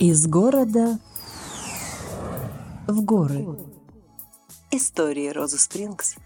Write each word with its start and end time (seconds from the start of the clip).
Из 0.00 0.26
города 0.26 0.98
в 2.86 3.02
горы. 3.02 3.44
Истории 4.70 5.28
Розы 5.28 5.58
Спрингс. 5.58 6.16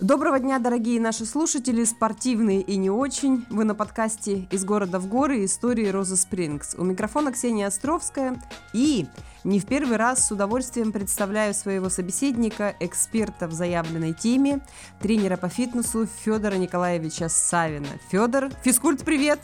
Доброго 0.00 0.40
дня, 0.40 0.58
дорогие 0.58 1.00
наши 1.00 1.26
слушатели, 1.26 1.84
спортивные 1.84 2.60
и 2.60 2.76
не 2.76 2.90
очень. 2.90 3.46
Вы 3.50 3.62
на 3.62 3.76
подкасте 3.76 4.48
«Из 4.50 4.64
города 4.64 4.98
в 4.98 5.06
горы. 5.06 5.44
Истории 5.44 5.86
Розы 5.86 6.16
Спрингс». 6.16 6.74
У 6.74 6.82
микрофона 6.82 7.30
Ксения 7.30 7.68
Островская. 7.68 8.42
И 8.72 9.06
не 9.44 9.60
в 9.60 9.66
первый 9.66 9.96
раз 9.96 10.26
с 10.26 10.32
удовольствием 10.32 10.90
представляю 10.90 11.54
своего 11.54 11.88
собеседника, 11.88 12.74
эксперта 12.80 13.46
в 13.46 13.52
заявленной 13.52 14.12
теме, 14.12 14.60
тренера 15.00 15.36
по 15.36 15.48
фитнесу 15.48 16.08
Федора 16.24 16.56
Николаевича 16.56 17.28
Савина. 17.28 17.86
Федор, 18.10 18.50
физкульт, 18.64 19.04
привет! 19.04 19.38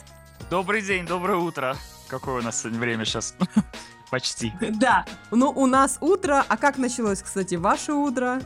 Добрый 0.51 0.83
день, 0.83 1.07
доброе 1.07 1.39
утро. 1.39 1.77
Какое 2.09 2.41
у 2.41 2.43
нас 2.43 2.65
время 2.65 3.05
сейчас? 3.05 3.35
Почти. 4.11 4.53
Да, 4.61 5.07
ну 5.31 5.51
у 5.51 5.67
нас 5.67 5.97
утро, 6.01 6.45
а 6.47 6.57
как 6.57 6.77
началось, 6.77 7.23
кстати, 7.23 7.55
ваше 7.55 7.93
утро? 7.93 8.41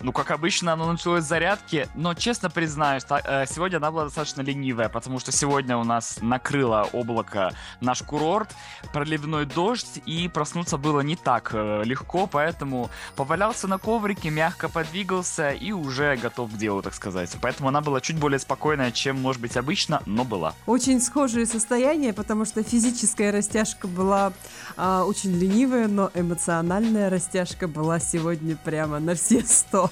Ну, 0.00 0.12
как 0.12 0.30
обычно, 0.30 0.72
оно 0.72 0.90
началось 0.90 1.24
с 1.24 1.28
зарядки, 1.28 1.88
но, 1.94 2.14
честно 2.14 2.50
признаюсь, 2.50 3.04
э, 3.08 3.44
сегодня 3.46 3.76
она 3.76 3.90
была 3.90 4.04
достаточно 4.04 4.40
ленивая, 4.40 4.88
потому 4.88 5.18
что 5.20 5.32
сегодня 5.32 5.76
у 5.76 5.84
нас 5.84 6.18
накрыло 6.20 6.88
облако 6.92 7.52
наш 7.80 8.02
курорт, 8.02 8.50
проливной 8.92 9.46
дождь, 9.46 10.00
и 10.06 10.28
проснуться 10.28 10.78
было 10.78 11.00
не 11.00 11.16
так 11.16 11.50
э, 11.52 11.82
легко, 11.84 12.26
поэтому 12.26 12.90
повалялся 13.16 13.68
на 13.68 13.78
коврике, 13.78 14.30
мягко 14.30 14.68
подвигался 14.68 15.50
и 15.50 15.72
уже 15.72 16.16
готов 16.16 16.52
к 16.52 16.56
делу, 16.56 16.82
так 16.82 16.94
сказать. 16.94 17.30
Поэтому 17.40 17.68
она 17.68 17.80
была 17.80 18.00
чуть 18.00 18.16
более 18.18 18.38
спокойная, 18.38 18.90
чем, 18.90 19.20
может 19.20 19.40
быть, 19.40 19.56
обычно, 19.56 20.02
но 20.06 20.24
была. 20.24 20.54
Очень 20.66 21.00
схожие 21.00 21.46
состояния, 21.46 22.12
потому 22.12 22.44
что 22.44 22.62
физическая 22.62 23.32
растяжка 23.32 23.86
была 23.88 24.32
э, 24.76 25.04
очень 25.06 25.36
ленивая, 25.38 25.88
но 25.88 26.10
эмоциональная 26.14 27.10
растяжка 27.10 27.68
была 27.68 27.98
сегодня 27.98 28.56
прямо 28.56 28.98
на 28.98 29.14
все 29.14 29.44
сто 29.44 29.73
что. 29.74 29.90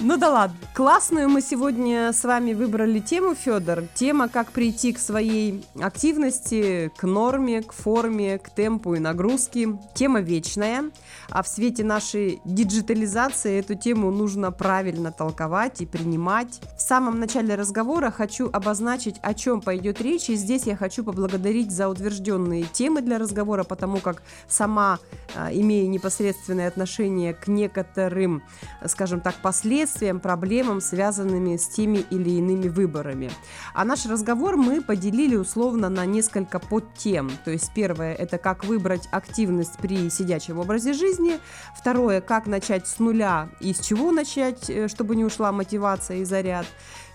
Ну 0.00 0.16
да 0.16 0.30
ладно. 0.30 0.56
Классную 0.74 1.28
мы 1.28 1.40
сегодня 1.40 2.12
с 2.12 2.22
вами 2.24 2.52
выбрали 2.52 3.00
тему, 3.00 3.34
Федор. 3.34 3.84
Тема, 3.94 4.28
как 4.28 4.52
прийти 4.52 4.92
к 4.92 4.98
своей 4.98 5.64
активности, 5.80 6.92
к 6.96 7.02
норме, 7.04 7.62
к 7.62 7.72
форме, 7.72 8.38
к 8.38 8.50
темпу 8.50 8.94
и 8.94 8.98
нагрузке. 8.98 9.78
Тема 9.94 10.20
вечная. 10.20 10.90
А 11.28 11.42
в 11.42 11.48
свете 11.48 11.82
нашей 11.82 12.40
диджитализации 12.44 13.58
эту 13.58 13.74
тему 13.74 14.10
нужно 14.10 14.52
правильно 14.52 15.10
толковать 15.10 15.80
и 15.80 15.86
принимать. 15.86 16.60
В 16.76 16.80
самом 16.80 17.18
начале 17.18 17.54
разговора 17.54 18.10
хочу 18.10 18.48
обозначить, 18.52 19.16
о 19.22 19.34
чем 19.34 19.60
пойдет 19.60 20.00
речь. 20.00 20.30
И 20.30 20.36
здесь 20.36 20.64
я 20.64 20.76
хочу 20.76 21.02
поблагодарить 21.02 21.72
за 21.72 21.88
утвержденные 21.88 22.64
темы 22.64 23.00
для 23.00 23.18
разговора, 23.18 23.64
потому 23.64 23.98
как 23.98 24.22
сама 24.48 24.98
а, 25.34 25.52
имею 25.52 25.90
непосредственное 25.90 26.68
отношение 26.68 27.34
к 27.34 27.48
некоторым 27.48 28.42
скажем 28.86 29.20
так, 29.20 29.34
последствиям, 29.36 30.20
проблемам, 30.20 30.80
связанными 30.80 31.56
с 31.56 31.68
теми 31.68 31.98
или 32.10 32.30
иными 32.30 32.68
выборами. 32.68 33.30
А 33.74 33.84
наш 33.84 34.06
разговор 34.06 34.56
мы 34.56 34.80
поделили 34.80 35.36
условно 35.36 35.88
на 35.88 36.04
несколько 36.06 36.58
подтем. 36.58 37.30
То 37.44 37.50
есть 37.50 37.72
первое– 37.74 38.14
это 38.18 38.38
как 38.38 38.64
выбрать 38.64 39.08
активность 39.10 39.78
при 39.78 40.10
сидячем 40.10 40.58
образе 40.58 40.92
жизни. 40.92 41.38
Второе– 41.76 42.20
как 42.22 42.46
начать 42.46 42.86
с 42.86 42.98
нуля 42.98 43.48
и 43.60 43.72
с 43.72 43.80
чего 43.80 44.12
начать, 44.12 44.68
э, 44.70 44.88
чтобы 44.88 45.16
не 45.16 45.24
ушла 45.24 45.52
мотивация 45.52 46.18
и 46.18 46.24
заряд. 46.24 46.66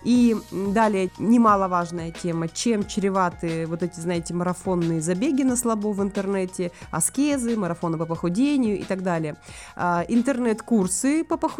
И 0.04 0.36
далее 0.50 1.10
немаловажная 1.18 2.10
тема, 2.10 2.48
чем 2.48 2.86
чреваты 2.86 3.66
вот 3.66 3.82
эти, 3.82 4.00
знаете, 4.00 4.34
марафонные 4.34 5.00
забеги 5.00 5.42
на 5.42 5.56
слабо 5.56 5.92
в 5.92 6.02
интернете, 6.02 6.72
аскезы, 6.90 7.56
марафоны 7.56 7.98
по 7.98 8.06
похудению 8.06 8.78
и 8.78 8.82
так 8.82 9.02
далее. 9.02 9.36
А, 9.76 10.04
интернет-курсы 10.08 11.24
по 11.24 11.36
похудению 11.36 11.51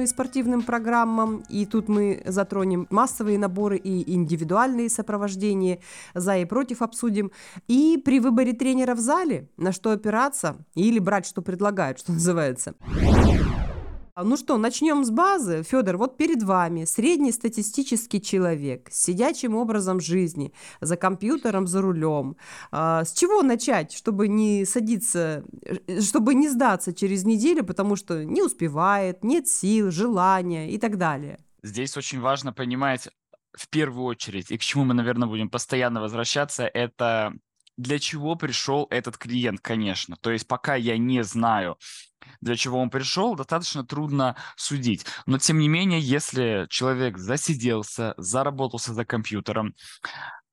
и 0.00 0.06
спортивным 0.06 0.62
программам, 0.62 1.42
и 1.48 1.66
тут 1.66 1.88
мы 1.88 2.22
затронем 2.26 2.86
массовые 2.90 3.38
наборы 3.38 3.76
и 3.76 4.12
индивидуальные 4.14 4.88
сопровождения, 4.88 5.80
за 6.14 6.38
и 6.38 6.44
против 6.44 6.82
обсудим. 6.82 7.30
И 7.68 8.00
при 8.04 8.20
выборе 8.20 8.52
тренера 8.52 8.94
в 8.94 9.00
зале, 9.00 9.48
на 9.56 9.72
что 9.72 9.90
опираться 9.90 10.56
или 10.74 10.98
брать, 10.98 11.26
что 11.26 11.42
предлагают, 11.42 11.98
что 11.98 12.12
называется. 12.20 12.74
А, 14.20 14.24
ну 14.24 14.36
что, 14.36 14.58
начнем 14.58 15.02
с 15.02 15.10
базы. 15.10 15.62
Федор, 15.62 15.96
вот 15.96 16.18
перед 16.18 16.42
вами 16.42 16.84
среднестатистический 16.84 18.20
человек 18.20 18.90
с 18.90 19.04
сидячим 19.04 19.54
образом 19.54 19.98
жизни, 19.98 20.52
за 20.82 20.96
компьютером, 20.96 21.66
за 21.66 21.80
рулем. 21.80 22.36
А, 22.70 23.04
с 23.04 23.14
чего 23.14 23.42
начать, 23.42 23.92
чтобы 23.92 24.28
не 24.28 24.66
садиться, 24.66 25.42
э, 25.62 26.02
чтобы 26.02 26.34
не 26.34 26.50
сдаться 26.50 26.92
через 26.92 27.24
неделю, 27.24 27.64
потому 27.64 27.96
что 27.96 28.22
не 28.22 28.42
успевает, 28.42 29.24
нет 29.24 29.48
сил, 29.48 29.90
желания 29.90 30.70
и 30.70 30.78
так 30.78 30.98
далее? 30.98 31.38
Здесь 31.62 31.96
очень 31.96 32.20
важно 32.20 32.52
понимать 32.52 33.08
в 33.56 33.68
первую 33.70 34.04
очередь, 34.04 34.50
и 34.50 34.58
к 34.58 34.60
чему 34.60 34.84
мы, 34.84 34.92
наверное, 34.92 35.28
будем 35.28 35.48
постоянно 35.48 36.02
возвращаться, 36.02 36.66
это 36.66 37.32
для 37.80 37.98
чего 37.98 38.36
пришел 38.36 38.86
этот 38.90 39.16
клиент, 39.16 39.60
конечно. 39.60 40.16
То 40.20 40.30
есть 40.30 40.46
пока 40.46 40.74
я 40.74 40.98
не 40.98 41.24
знаю, 41.24 41.78
для 42.40 42.56
чего 42.56 42.78
он 42.78 42.90
пришел, 42.90 43.34
достаточно 43.34 43.84
трудно 43.84 44.36
судить. 44.56 45.06
Но 45.26 45.38
тем 45.38 45.58
не 45.58 45.68
менее, 45.68 46.00
если 46.00 46.66
человек 46.68 47.18
засиделся, 47.18 48.14
заработался 48.16 48.94
за 48.94 49.04
компьютером, 49.04 49.74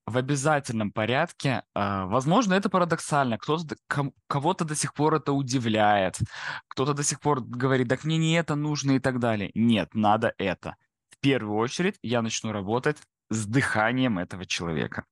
в 0.06 0.16
обязательном 0.16 0.90
порядке, 0.90 1.64
а, 1.74 2.06
возможно, 2.06 2.54
это 2.54 2.70
парадоксально, 2.70 3.36
кто-то, 3.36 3.76
кого-то 4.26 4.64
до 4.64 4.74
сих 4.74 4.94
пор 4.94 5.16
это 5.16 5.34
удивляет, 5.34 6.18
кто-то 6.68 6.94
до 6.94 7.02
сих 7.02 7.20
пор 7.20 7.42
говорит, 7.42 7.88
так 7.88 8.04
мне 8.04 8.16
не 8.16 8.32
это 8.32 8.54
нужно 8.54 8.92
и 8.92 9.00
так 9.00 9.18
далее. 9.18 9.50
Нет, 9.54 9.90
надо 9.92 10.32
это. 10.38 10.76
В 11.10 11.20
первую 11.20 11.58
очередь 11.58 11.96
я 12.00 12.22
начну 12.22 12.52
работать 12.52 12.96
с 13.28 13.44
дыханием 13.44 14.18
этого 14.18 14.46
человека. 14.46 15.04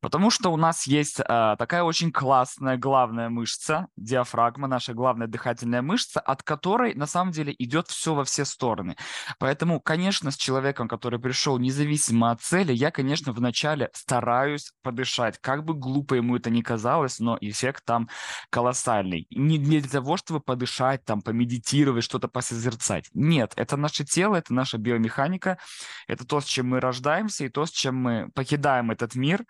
Потому 0.00 0.30
что 0.30 0.50
у 0.50 0.56
нас 0.56 0.86
есть 0.86 1.20
э, 1.20 1.24
такая 1.58 1.82
очень 1.82 2.12
классная 2.12 2.76
главная 2.76 3.28
мышца, 3.28 3.88
диафрагма, 3.96 4.68
наша 4.68 4.92
главная 4.94 5.26
дыхательная 5.26 5.82
мышца, 5.82 6.20
от 6.20 6.42
которой 6.42 6.94
на 6.94 7.06
самом 7.06 7.32
деле 7.32 7.54
идет 7.58 7.88
все 7.88 8.14
во 8.14 8.24
все 8.24 8.44
стороны. 8.44 8.96
Поэтому, 9.38 9.80
конечно, 9.80 10.30
с 10.30 10.36
человеком, 10.36 10.86
который 10.88 11.18
пришел 11.18 11.58
независимо 11.58 12.30
от 12.30 12.42
цели, 12.42 12.72
я, 12.72 12.90
конечно, 12.90 13.32
вначале 13.32 13.90
стараюсь 13.94 14.72
подышать. 14.82 15.38
Как 15.40 15.64
бы 15.64 15.74
глупо 15.74 16.14
ему 16.14 16.36
это 16.36 16.50
ни 16.50 16.60
казалось, 16.60 17.18
но 17.18 17.38
эффект 17.40 17.84
там 17.84 18.08
колоссальный. 18.50 19.26
Не 19.30 19.58
для 19.58 19.82
того, 19.82 20.16
чтобы 20.16 20.40
подышать, 20.40 21.04
там, 21.04 21.22
помедитировать, 21.22 22.04
что-то 22.04 22.28
посозерцать. 22.28 23.08
Нет, 23.14 23.52
это 23.56 23.76
наше 23.76 24.04
тело, 24.04 24.36
это 24.36 24.52
наша 24.52 24.78
биомеханика, 24.78 25.58
это 26.06 26.26
то, 26.26 26.40
с 26.40 26.44
чем 26.44 26.68
мы 26.68 26.80
рождаемся 26.80 27.44
и 27.44 27.48
то, 27.48 27.66
с 27.66 27.70
чем 27.70 27.96
мы 27.96 28.28
покидаем 28.34 28.90
этот 28.90 29.14
мир 29.14 29.44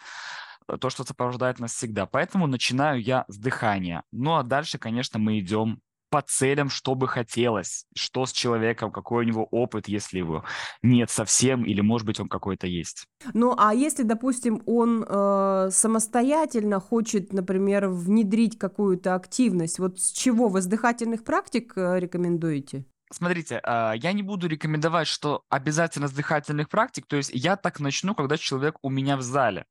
то, 0.67 0.91
что 0.91 1.05
сопровождает 1.05 1.59
нас 1.59 1.75
всегда. 1.75 2.07
Поэтому 2.07 2.47
начинаю 2.47 3.01
я 3.01 3.25
с 3.29 3.37
дыхания. 3.39 4.03
Ну 4.13 4.35
а 4.35 4.43
дальше, 4.43 4.79
конечно, 4.79 5.19
мы 5.19 5.39
идем 5.39 5.81
по 6.11 6.23
целям, 6.23 6.71
что 6.71 6.95
бы 6.95 7.09
хотелось, 7.09 7.85
что 7.95 8.27
с 8.27 8.33
человеком, 8.33 8.91
какой 8.91 9.25
у 9.25 9.29
него 9.29 9.45
опыт, 9.51 9.89
если 9.89 10.19
его 10.19 10.45
нет 10.83 11.11
совсем, 11.11 11.65
или, 11.65 11.81
может 11.81 12.07
быть, 12.07 12.21
он 12.21 12.29
какой-то 12.29 12.67
есть. 12.67 13.07
Ну, 13.35 13.55
а 13.59 13.75
если, 13.75 14.03
допустим, 14.03 14.63
он 14.67 15.05
э, 15.07 15.69
самостоятельно 15.71 16.81
хочет, 16.81 17.33
например, 17.33 17.89
внедрить 17.89 18.59
какую-то 18.59 19.15
активность, 19.15 19.79
вот 19.79 19.99
с 20.01 20.13
чего 20.13 20.49
вы 20.49 20.63
с 20.63 20.67
дыхательных 20.67 21.25
практик 21.25 21.73
э, 21.77 21.99
рекомендуете? 21.99 22.85
Смотрите, 23.13 23.61
а, 23.63 23.93
я 23.93 24.13
не 24.13 24.23
буду 24.23 24.49
рекомендовать, 24.49 25.07
что 25.07 25.43
обязательно 25.49 26.09
с 26.09 26.13
дыхательных 26.13 26.69
практик, 26.69 27.07
то 27.07 27.17
есть 27.17 27.31
я 27.33 27.57
так 27.57 27.79
начну, 27.79 28.15
когда 28.15 28.37
человек 28.37 28.79
у 28.83 28.91
меня 28.91 29.17
в 29.17 29.23
зале. 29.23 29.65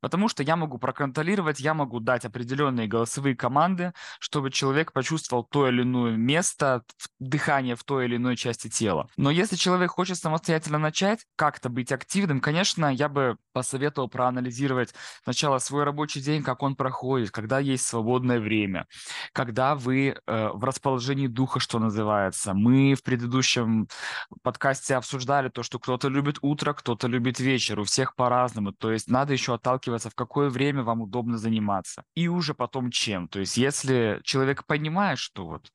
Потому 0.00 0.28
что 0.28 0.42
я 0.42 0.56
могу 0.56 0.78
проконтролировать, 0.78 1.60
я 1.60 1.74
могу 1.74 2.00
дать 2.00 2.24
определенные 2.24 2.86
голосовые 2.86 3.34
команды, 3.34 3.92
чтобы 4.20 4.50
человек 4.50 4.92
почувствовал 4.92 5.44
то 5.44 5.68
или 5.68 5.82
иное 5.82 6.16
место, 6.16 6.82
дыхание 7.18 7.76
в 7.76 7.84
той 7.84 8.04
или 8.06 8.16
иной 8.16 8.36
части 8.36 8.68
тела. 8.68 9.08
Но 9.16 9.30
если 9.30 9.56
человек 9.56 9.90
хочет 9.90 10.18
самостоятельно 10.18 10.78
начать, 10.78 11.24
как-то 11.36 11.68
быть 11.68 11.92
активным, 11.92 12.40
конечно, 12.40 12.92
я 12.92 13.08
бы 13.08 13.36
посоветовал 13.52 14.08
проанализировать 14.08 14.94
сначала 15.24 15.58
свой 15.58 15.84
рабочий 15.84 16.20
день, 16.20 16.42
как 16.42 16.62
он 16.62 16.76
проходит, 16.76 17.30
когда 17.30 17.58
есть 17.58 17.86
свободное 17.86 18.38
время, 18.38 18.86
когда 19.32 19.74
вы 19.74 20.16
э, 20.26 20.48
в 20.52 20.62
расположении 20.62 21.26
духа, 21.26 21.58
что 21.58 21.78
называется. 21.78 22.52
Мы 22.54 22.94
в 22.94 23.02
предыдущем 23.02 23.88
подкасте 24.42 24.96
обсуждали 24.96 25.48
то, 25.48 25.62
что 25.62 25.78
кто-то 25.78 26.08
любит 26.08 26.38
утро, 26.42 26.74
кто-то 26.74 27.08
любит 27.08 27.40
вечер, 27.40 27.80
у 27.80 27.84
всех 27.84 28.14
по-разному. 28.14 28.72
То 28.72 28.92
есть 28.92 29.08
надо 29.08 29.32
еще 29.32 29.54
отталкиваться 29.54 29.85
отталкиваться, 29.86 30.10
в 30.10 30.14
какое 30.14 30.50
время 30.50 30.82
вам 30.82 31.02
удобно 31.02 31.38
заниматься. 31.38 32.02
И 32.14 32.28
уже 32.28 32.54
потом 32.54 32.90
чем. 32.90 33.28
То 33.28 33.40
есть 33.40 33.56
если 33.56 34.20
человек 34.24 34.64
понимает, 34.66 35.18
что 35.18 35.46
вот 35.46 35.70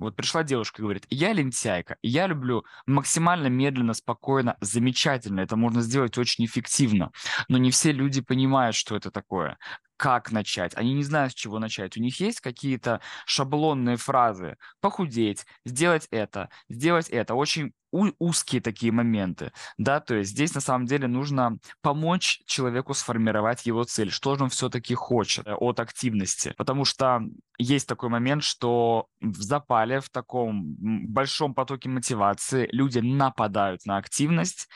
Вот 0.00 0.16
пришла 0.16 0.42
девушка 0.42 0.82
и 0.82 0.82
говорит, 0.82 1.06
я 1.10 1.32
лентяйка, 1.32 1.96
я 2.02 2.26
люблю 2.26 2.64
максимально 2.86 3.48
медленно, 3.48 3.94
спокойно, 3.94 4.56
замечательно. 4.60 5.40
Это 5.40 5.56
можно 5.56 5.82
сделать 5.82 6.18
очень 6.18 6.44
эффективно. 6.44 7.10
Но 7.48 7.58
не 7.58 7.70
все 7.70 7.92
люди 7.92 8.20
понимают, 8.20 8.74
что 8.76 8.96
это 8.96 9.10
такое 9.10 9.56
как 10.04 10.32
начать, 10.32 10.74
они 10.76 10.92
не 10.92 11.02
знают, 11.02 11.32
с 11.32 11.34
чего 11.34 11.58
начать. 11.58 11.96
У 11.96 12.00
них 12.00 12.20
есть 12.20 12.40
какие-то 12.40 13.00
шаблонные 13.24 13.96
фразы. 13.96 14.58
Похудеть, 14.82 15.46
сделать 15.64 16.08
это, 16.10 16.50
сделать 16.68 17.08
это. 17.08 17.34
Очень 17.34 17.72
узкие 18.18 18.60
такие 18.60 18.92
моменты, 18.92 19.52
да, 19.78 20.00
то 20.00 20.16
есть 20.16 20.32
здесь 20.32 20.54
на 20.54 20.60
самом 20.60 20.84
деле 20.84 21.06
нужно 21.06 21.58
помочь 21.80 22.42
человеку 22.44 22.92
сформировать 22.92 23.66
его 23.66 23.84
цель, 23.84 24.10
что 24.10 24.34
же 24.34 24.44
он 24.44 24.50
все-таки 24.50 24.94
хочет 24.94 25.46
э, 25.46 25.54
от 25.54 25.78
активности, 25.78 26.54
потому 26.58 26.84
что 26.84 27.22
есть 27.56 27.88
такой 27.88 28.08
момент, 28.08 28.42
что 28.42 29.06
в 29.20 29.40
запале, 29.40 30.00
в 30.00 30.10
таком 30.10 30.74
большом 31.06 31.54
потоке 31.54 31.88
мотивации 31.88 32.68
люди 32.72 32.98
нападают 32.98 33.86
на 33.86 33.96
активность, 33.96 34.68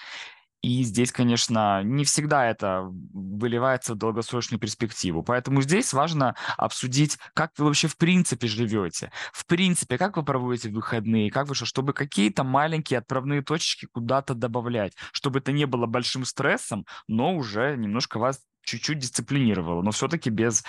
и 0.60 0.82
здесь, 0.82 1.12
конечно, 1.12 1.82
не 1.84 2.04
всегда 2.04 2.46
это 2.46 2.82
выливается 3.12 3.94
в 3.94 3.98
долгосрочную 3.98 4.58
перспективу. 4.58 5.22
Поэтому 5.22 5.62
здесь 5.62 5.92
важно 5.92 6.34
обсудить, 6.56 7.18
как 7.34 7.52
вы 7.58 7.66
вообще 7.66 7.86
в 7.86 7.96
принципе 7.96 8.48
живете. 8.48 9.12
В 9.32 9.46
принципе, 9.46 9.98
как 9.98 10.16
вы 10.16 10.24
проводите 10.24 10.70
выходные, 10.70 11.30
как 11.30 11.48
вы 11.48 11.54
что, 11.54 11.64
чтобы 11.64 11.92
какие-то 11.92 12.42
маленькие 12.42 12.98
отправные 12.98 13.42
точки 13.42 13.86
куда-то 13.86 14.34
добавлять, 14.34 14.94
чтобы 15.12 15.38
это 15.38 15.52
не 15.52 15.66
было 15.66 15.86
большим 15.86 16.24
стрессом, 16.24 16.86
но 17.06 17.34
уже 17.36 17.76
немножко 17.76 18.18
вас 18.18 18.40
чуть-чуть 18.62 18.98
дисциплинировало, 18.98 19.82
но 19.82 19.92
все-таки 19.92 20.28
без 20.28 20.64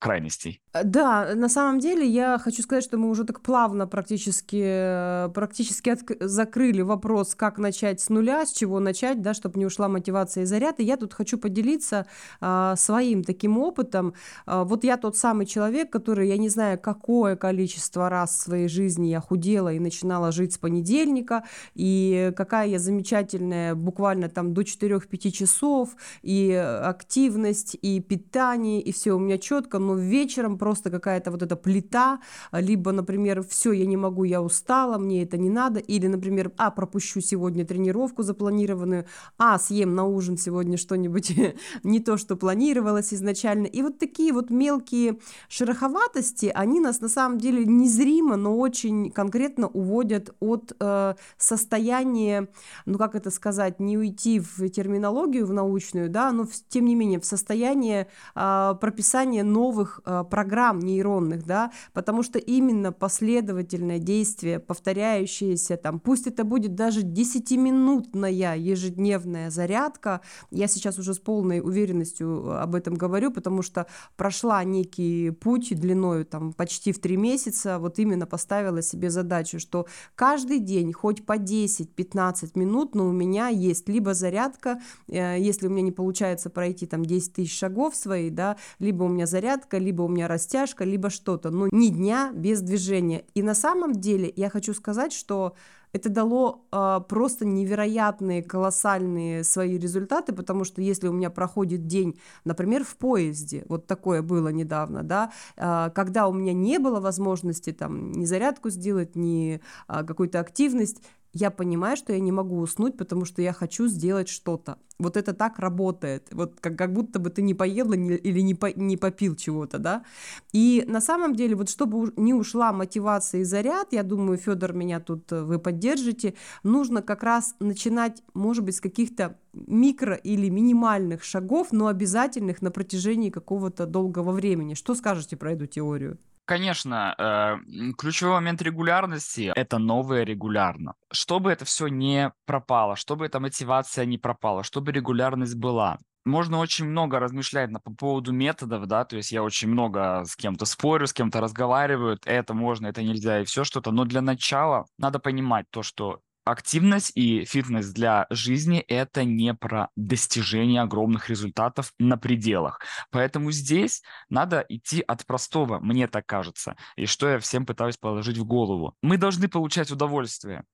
крайностей. 0.00 0.60
Э, 0.72 0.82
да, 0.82 1.34
на 1.34 1.48
самом 1.48 1.78
деле 1.78 2.06
я 2.06 2.38
хочу 2.38 2.62
сказать, 2.62 2.82
что 2.82 2.96
мы 2.96 3.10
уже 3.10 3.24
так 3.24 3.40
плавно 3.42 3.86
практически, 3.86 4.62
э, 4.62 5.28
практически 5.34 5.90
от... 5.90 6.00
закрыли 6.20 6.80
вопрос, 6.80 7.34
как 7.34 7.58
начать 7.58 8.00
с 8.00 8.08
нуля, 8.08 8.46
с 8.46 8.52
чего 8.52 8.80
начать, 8.80 9.20
да, 9.20 9.34
чтобы 9.34 9.58
не 9.58 9.66
ушла 9.66 9.88
мотивация 9.88 10.42
и 10.42 10.46
заряд. 10.46 10.80
И 10.80 10.84
я 10.84 10.96
тут 10.96 11.12
хочу 11.12 11.38
поделиться 11.38 12.06
а, 12.40 12.76
своим 12.76 13.22
таким 13.22 13.58
опытом. 13.58 14.14
А, 14.46 14.64
вот 14.64 14.84
я 14.84 14.96
тот 14.96 15.16
самый 15.16 15.44
человек, 15.44 15.90
который, 15.90 16.28
я 16.28 16.38
не 16.38 16.48
знаю, 16.48 16.78
какое 16.78 17.36
количество 17.36 18.08
раз 18.08 18.30
в 18.30 18.40
своей 18.40 18.68
жизни 18.68 19.08
я 19.08 19.20
худела 19.20 19.72
и 19.72 19.78
начинала 19.78 20.32
жить 20.32 20.54
с 20.54 20.58
понедельника, 20.58 21.44
и 21.74 22.32
какая 22.36 22.68
я 22.68 22.78
замечательная 22.78 23.74
буквально 23.74 24.30
там 24.30 24.54
до 24.54 24.62
4-5 24.62 25.30
часов, 25.30 25.90
и 26.22 26.52
активность, 26.52 27.76
и 27.82 28.00
питание, 28.00 28.80
и 28.80 28.92
все 28.92 29.12
у 29.12 29.18
меня 29.18 29.36
четко, 29.36 29.78
но 29.90 29.96
вечером 29.96 30.56
просто 30.56 30.90
какая-то 30.90 31.30
вот 31.30 31.42
эта 31.42 31.56
плита, 31.56 32.20
либо, 32.52 32.92
например, 32.92 33.42
все, 33.42 33.72
я 33.72 33.86
не 33.86 33.96
могу, 33.96 34.24
я 34.24 34.40
устала, 34.40 34.98
мне 34.98 35.24
это 35.24 35.36
не 35.36 35.50
надо, 35.50 35.80
или, 35.80 36.06
например, 36.06 36.52
а, 36.58 36.70
пропущу 36.70 37.20
сегодня 37.20 37.64
тренировку 37.64 38.22
запланированную, 38.22 39.06
а, 39.36 39.58
съем 39.58 39.94
на 39.94 40.04
ужин 40.04 40.36
сегодня 40.36 40.76
что-нибудь 40.76 41.32
не 41.82 42.00
то, 42.00 42.16
что 42.16 42.36
планировалось 42.36 43.12
изначально. 43.12 43.66
И 43.66 43.82
вот 43.82 43.98
такие 43.98 44.32
вот 44.32 44.50
мелкие 44.50 45.18
шероховатости, 45.48 46.52
они 46.54 46.78
нас 46.78 47.00
на 47.00 47.08
самом 47.08 47.38
деле 47.38 47.64
незримо, 47.64 48.36
но 48.36 48.56
очень 48.56 49.10
конкретно 49.10 49.66
уводят 49.66 50.34
от 50.40 50.72
э, 50.78 51.14
состояния, 51.36 52.48
ну 52.86 52.96
как 52.96 53.16
это 53.16 53.30
сказать, 53.30 53.80
не 53.80 53.98
уйти 53.98 54.38
в 54.38 54.68
терминологию, 54.68 55.46
в 55.46 55.52
научную, 55.52 56.08
да, 56.08 56.30
но 56.30 56.44
в, 56.44 56.52
тем 56.68 56.84
не 56.84 56.94
менее 56.94 57.18
в 57.18 57.24
состояние 57.24 58.06
э, 58.36 58.74
прописания 58.80 59.42
новых 59.42 59.79
новых 59.80 60.00
э, 60.04 60.24
программ 60.30 60.80
нейронных, 60.80 61.44
да, 61.44 61.70
потому 61.92 62.22
что 62.22 62.38
именно 62.38 62.92
последовательное 62.92 63.98
действие, 63.98 64.58
повторяющееся, 64.58 65.76
там, 65.76 66.00
пусть 66.00 66.26
это 66.26 66.44
будет 66.44 66.74
даже 66.74 67.02
10-минутная 67.02 68.56
ежедневная 68.56 69.50
зарядка, 69.50 70.20
я 70.50 70.68
сейчас 70.68 70.98
уже 70.98 71.14
с 71.14 71.18
полной 71.18 71.60
уверенностью 71.60 72.60
об 72.60 72.74
этом 72.74 72.94
говорю, 72.94 73.30
потому 73.30 73.62
что 73.62 73.86
прошла 74.16 74.64
некий 74.64 75.30
путь 75.30 75.72
длиною 75.74 76.24
там 76.24 76.52
почти 76.52 76.92
в 76.92 76.98
три 76.98 77.16
месяца, 77.16 77.78
вот 77.78 77.98
именно 77.98 78.26
поставила 78.26 78.82
себе 78.82 79.10
задачу, 79.10 79.58
что 79.58 79.86
каждый 80.14 80.58
день 80.58 80.92
хоть 80.92 81.24
по 81.24 81.36
10-15 81.36 82.50
минут, 82.54 82.94
но 82.94 83.06
у 83.06 83.12
меня 83.12 83.48
есть 83.48 83.88
либо 83.88 84.14
зарядка, 84.14 84.80
э, 85.08 85.38
если 85.40 85.66
у 85.66 85.70
меня 85.70 85.82
не 85.82 85.92
получается 85.92 86.50
пройти 86.50 86.86
там 86.86 87.04
10 87.04 87.32
тысяч 87.32 87.58
шагов 87.58 87.96
свои, 87.96 88.30
да, 88.30 88.56
либо 88.78 89.04
у 89.04 89.08
меня 89.08 89.26
зарядка, 89.26 89.69
зарядка, 89.70 89.78
либо 89.78 90.02
у 90.02 90.08
меня 90.08 90.28
растяжка, 90.28 90.84
либо 90.84 91.10
что-то, 91.10 91.50
но 91.50 91.68
ни 91.72 91.88
дня 91.88 92.32
без 92.34 92.60
движения. 92.60 93.24
И 93.34 93.42
на 93.42 93.54
самом 93.54 93.92
деле 93.92 94.32
я 94.36 94.50
хочу 94.50 94.74
сказать, 94.74 95.12
что 95.12 95.54
это 95.92 96.08
дало 96.08 96.60
э, 96.72 97.00
просто 97.08 97.44
невероятные, 97.44 98.42
колоссальные 98.42 99.44
свои 99.44 99.78
результаты, 99.78 100.32
потому 100.32 100.64
что 100.64 100.82
если 100.82 101.08
у 101.08 101.12
меня 101.12 101.30
проходит 101.30 101.86
день, 101.86 102.14
например, 102.44 102.84
в 102.84 102.96
поезде, 102.96 103.64
вот 103.68 103.86
такое 103.86 104.22
было 104.22 104.52
недавно, 104.52 105.02
да, 105.02 105.30
э, 105.56 105.90
когда 105.94 106.28
у 106.28 106.32
меня 106.32 106.52
не 106.52 106.78
было 106.78 107.00
возможности 107.00 107.72
там 107.72 108.12
ни 108.12 108.26
зарядку 108.26 108.70
сделать, 108.70 109.16
ни 109.16 109.60
э, 109.88 110.04
какую-то 110.06 110.38
активность, 110.38 111.02
я 111.32 111.50
понимаю, 111.50 111.96
что 111.96 112.12
я 112.12 112.20
не 112.20 112.32
могу 112.32 112.58
уснуть, 112.58 112.96
потому 112.96 113.24
что 113.24 113.42
я 113.42 113.52
хочу 113.52 113.86
сделать 113.86 114.28
что-то. 114.28 114.78
Вот 114.98 115.16
это 115.16 115.32
так 115.32 115.58
работает. 115.58 116.28
Вот 116.32 116.60
как, 116.60 116.76
как 116.76 116.92
будто 116.92 117.18
бы 117.18 117.30
ты 117.30 117.40
не 117.42 117.54
поела 117.54 117.94
не, 117.94 118.16
или 118.16 118.40
не, 118.40 118.54
по, 118.54 118.66
не 118.66 118.96
попил 118.96 119.36
чего-то, 119.36 119.78
да. 119.78 120.04
И 120.52 120.84
на 120.86 121.00
самом 121.00 121.34
деле, 121.34 121.54
вот 121.54 121.70
чтобы 121.70 122.12
не 122.16 122.34
ушла 122.34 122.72
мотивация 122.72 123.42
и 123.42 123.44
заряд, 123.44 123.92
я 123.92 124.02
думаю, 124.02 124.38
Федор, 124.38 124.72
меня 124.72 125.00
тут 125.00 125.30
э, 125.32 125.42
вы 125.42 125.58
поддержите, 125.58 126.34
нужно 126.64 127.00
как 127.00 127.22
раз 127.22 127.54
начинать, 127.60 128.22
может 128.34 128.64
быть, 128.64 128.76
с 128.76 128.80
каких-то 128.80 129.38
микро 129.52 130.14
или 130.14 130.48
минимальных 130.48 131.22
шагов, 131.22 131.68
но 131.70 131.86
обязательных 131.86 132.60
на 132.60 132.70
протяжении 132.70 133.30
какого-то 133.30 133.86
долгого 133.86 134.32
времени. 134.32 134.74
Что 134.74 134.94
скажете 134.94 135.36
про 135.36 135.52
эту 135.52 135.66
теорию? 135.66 136.18
Конечно, 136.50 137.14
э, 137.16 137.92
ключевой 137.96 138.32
момент 138.32 138.60
регулярности– 138.60 139.52
это 139.54 139.78
новое 139.78 140.24
регулярно. 140.24 140.94
Чтобы 141.12 141.52
это 141.52 141.64
все 141.64 141.86
не 141.86 142.32
пропало, 142.44 142.96
чтобы 142.96 143.26
эта 143.26 143.38
мотивация 143.38 144.04
не 144.04 144.18
пропала, 144.18 144.64
чтобы 144.64 144.90
регулярность 144.90 145.54
была, 145.54 145.98
можно 146.24 146.58
очень 146.58 146.86
много 146.86 147.20
размышлять 147.20 147.70
на, 147.70 147.78
по 147.78 147.92
поводу 147.92 148.32
методов, 148.32 148.86
да, 148.86 149.04
то 149.04 149.16
есть 149.16 149.30
я 149.30 149.44
очень 149.44 149.68
много 149.68 150.24
с 150.24 150.34
кем-то 150.34 150.64
спорю, 150.64 151.06
с 151.06 151.12
кем-то 151.12 151.40
разговариваю, 151.40 152.18
это 152.24 152.52
можно, 152.52 152.88
это 152.88 153.04
нельзя 153.04 153.42
и 153.42 153.44
все 153.44 153.62
что-то, 153.62 153.92
но 153.92 154.04
для 154.04 154.20
начала 154.20 154.86
надо 154.98 155.20
понимать 155.20 155.66
то, 155.70 155.84
что 155.84 156.18
активность 156.50 157.12
и 157.14 157.44
фитнес 157.44 157.90
для 157.92 158.26
жизни– 158.30 158.78
это 158.88 159.24
не 159.24 159.54
про 159.54 159.88
достижение 159.96 160.82
огромных 160.82 161.28
результатов 161.28 161.92
на 161.98 162.16
пределах. 162.16 162.80
Поэтому 163.10 163.52
здесь 163.52 164.02
надо 164.28 164.64
идти 164.68 165.00
от 165.00 165.24
простого, 165.26 165.78
мне 165.78 166.08
так 166.08 166.26
кажется, 166.26 166.76
и 166.96 167.06
что 167.06 167.28
я 167.28 167.38
всем 167.38 167.66
пытаюсь 167.66 167.96
положить 167.96 168.38
в 168.38 168.44
голову. 168.44 168.94
Мы 169.02 169.16
должны 169.16 169.48
получать 169.48 169.90
удовольствие. 169.90 170.64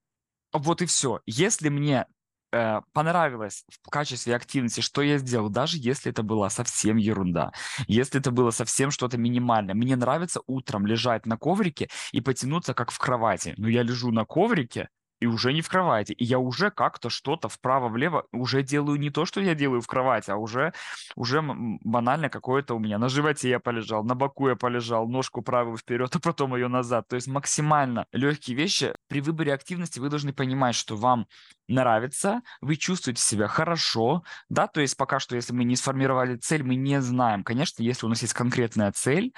Вот 0.53 0.81
и 0.81 0.87
все. 0.87 1.21
Если 1.27 1.69
мне 1.69 2.07
э, 2.53 2.81
понравилось 2.93 3.65
в 3.83 3.91
качестве 3.91 4.35
активности, 4.35 4.81
что 4.81 5.03
я 5.03 5.19
сделал, 5.19 5.51
даже 5.51 5.77
если 5.79 6.11
это 6.11 6.23
была 6.23 6.49
совсем 6.49 6.97
ерунда, 6.97 7.53
если 7.87 8.21
это 8.21 8.31
было 8.31 8.51
совсем 8.51 8.91
что-то 8.91 9.19
минимальное. 9.19 9.75
Мне 9.75 9.97
нравится 9.97 10.41
утром 10.47 10.87
лежать 10.87 11.27
на 11.27 11.37
коврике 11.37 11.89
и 12.13 12.21
потянуться, 12.21 12.73
как 12.73 12.91
в 12.91 12.99
кровати. 12.99 13.55
Но 13.59 13.69
я 13.69 13.83
лежу 13.83 14.11
на 14.11 14.25
коврике, 14.25 14.89
и 15.21 15.27
уже 15.27 15.53
не 15.53 15.63
в 15.63 15.69
кровати. 15.69 16.13
И 16.13 16.25
я 16.25 16.39
уже 16.39 16.71
как-то 16.71 17.11
что-то 17.11 17.49
вправо-влево 17.49 18.27
уже 18.33 18.63
делаю 18.63 18.99
не 18.99 19.11
то, 19.11 19.25
что 19.25 19.41
я 19.41 19.55
делаю 19.55 19.81
в 19.81 19.87
кровати, 19.87 20.31
а 20.31 20.37
уже, 20.37 20.73
уже 21.15 21.43
банально 21.43 22.29
какое-то 22.29 22.75
у 22.75 22.79
меня 22.79 22.99
на 22.99 23.09
животе 23.09 23.49
я 23.49 23.61
полежал, 23.61 24.05
на 24.05 24.15
боку 24.15 24.49
я 24.49 24.57
полежал, 24.57 25.09
ножку 25.09 25.43
правую 25.43 25.77
вперед, 25.77 26.11
а 26.15 26.19
потом 26.19 26.55
ее 26.55 26.69
назад. 26.69 27.09
То 27.09 27.17
есть 27.17 27.29
максимально 27.29 28.07
легкие 28.13 28.57
вещи. 28.57 28.95
При 29.09 29.21
выборе 29.21 29.55
активности 29.55 29.99
вы 29.99 30.09
должны 30.09 30.33
понимать, 30.33 30.75
что 30.75 30.97
вам 30.97 31.27
нравится, 31.69 32.43
вы 32.61 32.77
чувствуете 32.77 33.23
себя 33.23 33.49
хорошо, 33.49 34.23
да, 34.49 34.67
то 34.69 34.81
есть 34.81 34.97
пока 34.97 35.19
что, 35.19 35.35
если 35.35 35.53
мы 35.53 35.65
не 35.65 35.77
сформировали 35.77 36.37
цель, 36.37 36.63
мы 36.63 36.77
не 36.77 37.01
знаем. 37.01 37.43
Конечно, 37.43 37.83
если 37.83 38.07
у 38.07 38.09
нас 38.09 38.23
есть 38.23 38.35
конкретная 38.35 38.93
цель, 38.93 39.33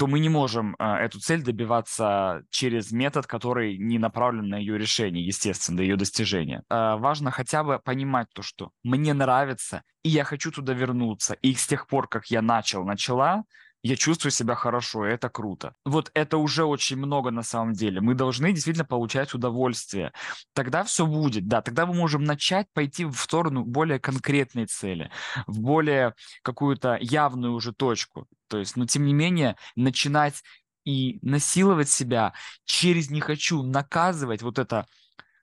то 0.00 0.06
мы 0.06 0.18
не 0.18 0.30
можем 0.30 0.76
э, 0.78 0.82
эту 0.82 1.20
цель 1.20 1.42
добиваться 1.42 2.42
через 2.48 2.90
метод, 2.90 3.26
который 3.26 3.76
не 3.76 3.98
направлен 3.98 4.48
на 4.48 4.54
ее 4.56 4.78
решение, 4.78 5.22
естественно, 5.22 5.76
до 5.76 5.82
ее 5.82 5.96
достижения. 5.96 6.62
Э, 6.70 6.96
важно 6.96 7.30
хотя 7.30 7.62
бы 7.62 7.78
понимать 7.78 8.28
то, 8.32 8.40
что 8.40 8.70
мне 8.82 9.12
нравится, 9.12 9.82
и 10.02 10.08
я 10.08 10.24
хочу 10.24 10.52
туда 10.52 10.72
вернуться. 10.72 11.34
И 11.42 11.52
с 11.52 11.66
тех 11.66 11.86
пор, 11.86 12.08
как 12.08 12.28
я 12.28 12.40
начал, 12.40 12.86
начала, 12.86 13.44
я 13.82 13.96
чувствую 13.96 14.30
себя 14.32 14.54
хорошо, 14.54 15.04
это 15.04 15.28
круто. 15.28 15.74
Вот 15.84 16.10
это 16.14 16.36
уже 16.36 16.64
очень 16.64 16.96
много 16.96 17.30
на 17.30 17.42
самом 17.42 17.72
деле. 17.72 18.00
Мы 18.00 18.14
должны 18.14 18.52
действительно 18.52 18.84
получать 18.84 19.32
удовольствие. 19.34 20.12
Тогда 20.52 20.84
все 20.84 21.06
будет, 21.06 21.48
да, 21.48 21.62
тогда 21.62 21.86
мы 21.86 21.94
можем 21.94 22.24
начать 22.24 22.66
пойти 22.74 23.04
в 23.04 23.16
сторону 23.16 23.64
более 23.64 23.98
конкретной 23.98 24.66
цели, 24.66 25.10
в 25.46 25.60
более 25.60 26.14
какую-то 26.42 26.98
явную 27.00 27.54
уже 27.54 27.72
точку. 27.72 28.26
То 28.48 28.58
есть, 28.58 28.76
но 28.76 28.86
тем 28.86 29.04
не 29.04 29.14
менее, 29.14 29.56
начинать 29.76 30.42
и 30.84 31.18
насиловать 31.22 31.88
себя 31.88 32.34
через 32.64 33.10
«не 33.10 33.20
хочу», 33.20 33.62
наказывать 33.62 34.42
вот 34.42 34.58
это, 34.58 34.86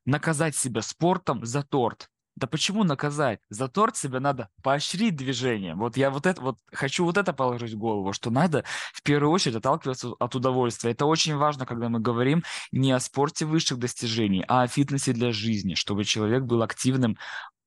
наказать 0.06 0.56
себя 0.56 0.82
спортом 0.82 1.46
за 1.46 1.64
торт. 1.64 2.10
Да 2.38 2.46
почему 2.46 2.84
наказать? 2.84 3.40
За 3.50 3.68
торт 3.68 3.98
себя 3.98 4.20
надо 4.20 4.50
поощрить 4.62 5.16
движение. 5.16 5.74
Вот 5.74 5.98
я 5.98 6.12
вот 6.12 6.28
это 6.28 6.40
вот 6.40 6.60
хочу 6.72 7.04
вот 7.04 7.18
это 7.18 7.34
положить 7.34 7.74
в 7.74 7.80
голову, 7.80 8.14
что 8.14 8.30
надо 8.30 8.64
в 8.94 9.02
первую 9.02 9.32
очередь 9.32 9.56
отталкиваться 9.56 10.10
от 10.20 10.36
удовольствия. 10.36 10.92
Это 10.92 11.08
очень 11.08 11.36
важно, 11.36 11.66
когда 11.66 11.90
мы 11.90 12.00
говорим 12.00 12.44
не 12.72 12.92
о 12.92 13.00
спорте 13.00 13.46
высших 13.46 13.80
достижений, 13.80 14.46
а 14.48 14.62
о 14.62 14.68
фитнесе 14.68 15.14
для 15.14 15.32
жизни, 15.32 15.74
чтобы 15.74 16.04
человек 16.04 16.44
был 16.44 16.62
активным 16.62 17.18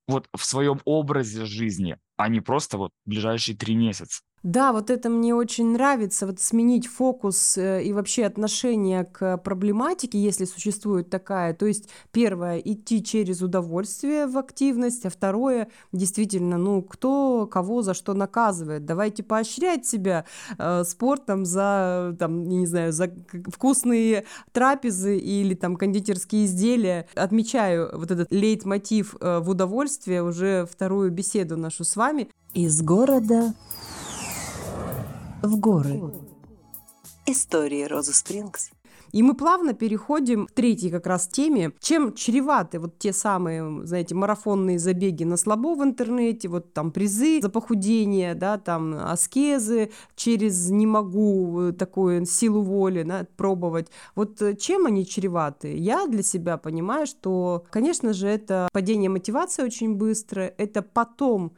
вот 0.07 0.29
в 0.37 0.45
своем 0.45 0.81
образе 0.85 1.47
жизни, 1.47 1.99
а 2.17 2.29
не 2.29 2.41
просто 2.41 2.79
вот 2.79 2.93
ближайшие 3.05 3.57
три 3.57 3.75
месяца. 3.75 4.23
Да, 4.43 4.73
вот 4.73 4.89
это 4.89 5.11
мне 5.11 5.35
очень 5.35 5.73
нравится, 5.73 6.27
вот 6.27 6.41
сменить 6.41 6.87
фокус 6.87 7.59
э, 7.59 7.83
и 7.85 7.93
вообще 7.93 8.25
отношение 8.25 9.05
к 9.05 9.37
проблематике, 9.37 10.19
если 10.19 10.47
существует 10.47 11.11
такая. 11.11 11.53
То 11.53 11.67
есть, 11.67 11.91
первое, 12.11 12.57
идти 12.57 13.05
через 13.05 13.43
удовольствие 13.43 14.27
в 14.27 14.39
активность, 14.39 15.05
а 15.05 15.11
второе, 15.11 15.69
действительно, 15.93 16.57
ну, 16.57 16.81
кто 16.81 17.47
кого 17.47 17.83
за 17.83 17.93
что 17.93 18.15
наказывает. 18.15 18.87
Давайте 18.87 19.23
поощрять 19.23 19.85
себя 19.85 20.25
э, 20.57 20.85
спортом 20.85 21.45
за, 21.45 22.17
там, 22.19 22.45
не 22.49 22.67
знаю, 22.67 22.95
за 22.95 23.13
вкусные 23.53 24.25
трапезы 24.53 25.19
или 25.19 25.53
там 25.53 25.77
кондитерские 25.77 26.47
изделия. 26.47 27.07
Отмечаю 27.15 27.91
вот 27.93 28.11
этот 28.11 28.33
лейтмотив 28.33 29.17
э, 29.21 29.41
в 29.41 29.51
удовольствие 29.51 30.23
уже 30.23 30.67
вторую 30.71 31.11
беседу 31.11 31.59
нашу 31.59 31.85
с 31.85 31.95
вами. 31.95 32.31
Из 32.55 32.81
города 32.81 33.55
в 35.43 35.59
горы. 35.59 36.01
Истории 37.27 37.85
Розы 37.85 38.13
Спрингс. 38.13 38.71
И 39.13 39.23
мы 39.23 39.35
плавно 39.35 39.73
переходим 39.73 40.47
к 40.47 40.53
третьей 40.53 40.91
как 40.91 41.07
раз 41.07 41.27
теме, 41.27 41.73
чем 41.81 42.15
чреваты 42.15 42.79
вот 42.79 42.99
те 42.99 43.13
самые, 43.13 43.85
знаете, 43.85 44.15
марафонные 44.15 44.79
забеги 44.79 45.25
на 45.25 45.37
слабо 45.37 45.75
в 45.75 45.83
интернете, 45.83 46.49
вот 46.49 46.73
там 46.73 46.93
призы 46.93 47.41
за 47.43 47.49
похудение, 47.49 48.35
да, 48.35 48.57
там 48.57 48.95
аскезы 48.95 49.91
через 50.15 50.71
не 50.71 50.87
могу 50.87 51.61
э, 51.61 51.73
такую 51.73 52.25
силу 52.25 52.63
воли 52.63 53.03
да, 53.03 53.27
пробовать. 53.37 53.89
Вот 54.15 54.41
э, 54.43 54.55
чем 54.55 54.87
они 54.87 55.05
чреваты? 55.05 55.77
Я 55.77 56.07
для 56.07 56.23
себя 56.23 56.57
понимаю, 56.57 57.07
что, 57.07 57.65
конечно 57.71 58.13
же, 58.13 58.29
это 58.29 58.69
падение 58.73 59.11
мотивации 59.11 59.65
очень 59.65 59.97
быстро, 59.97 60.43
это 60.43 60.83
потом 60.83 61.53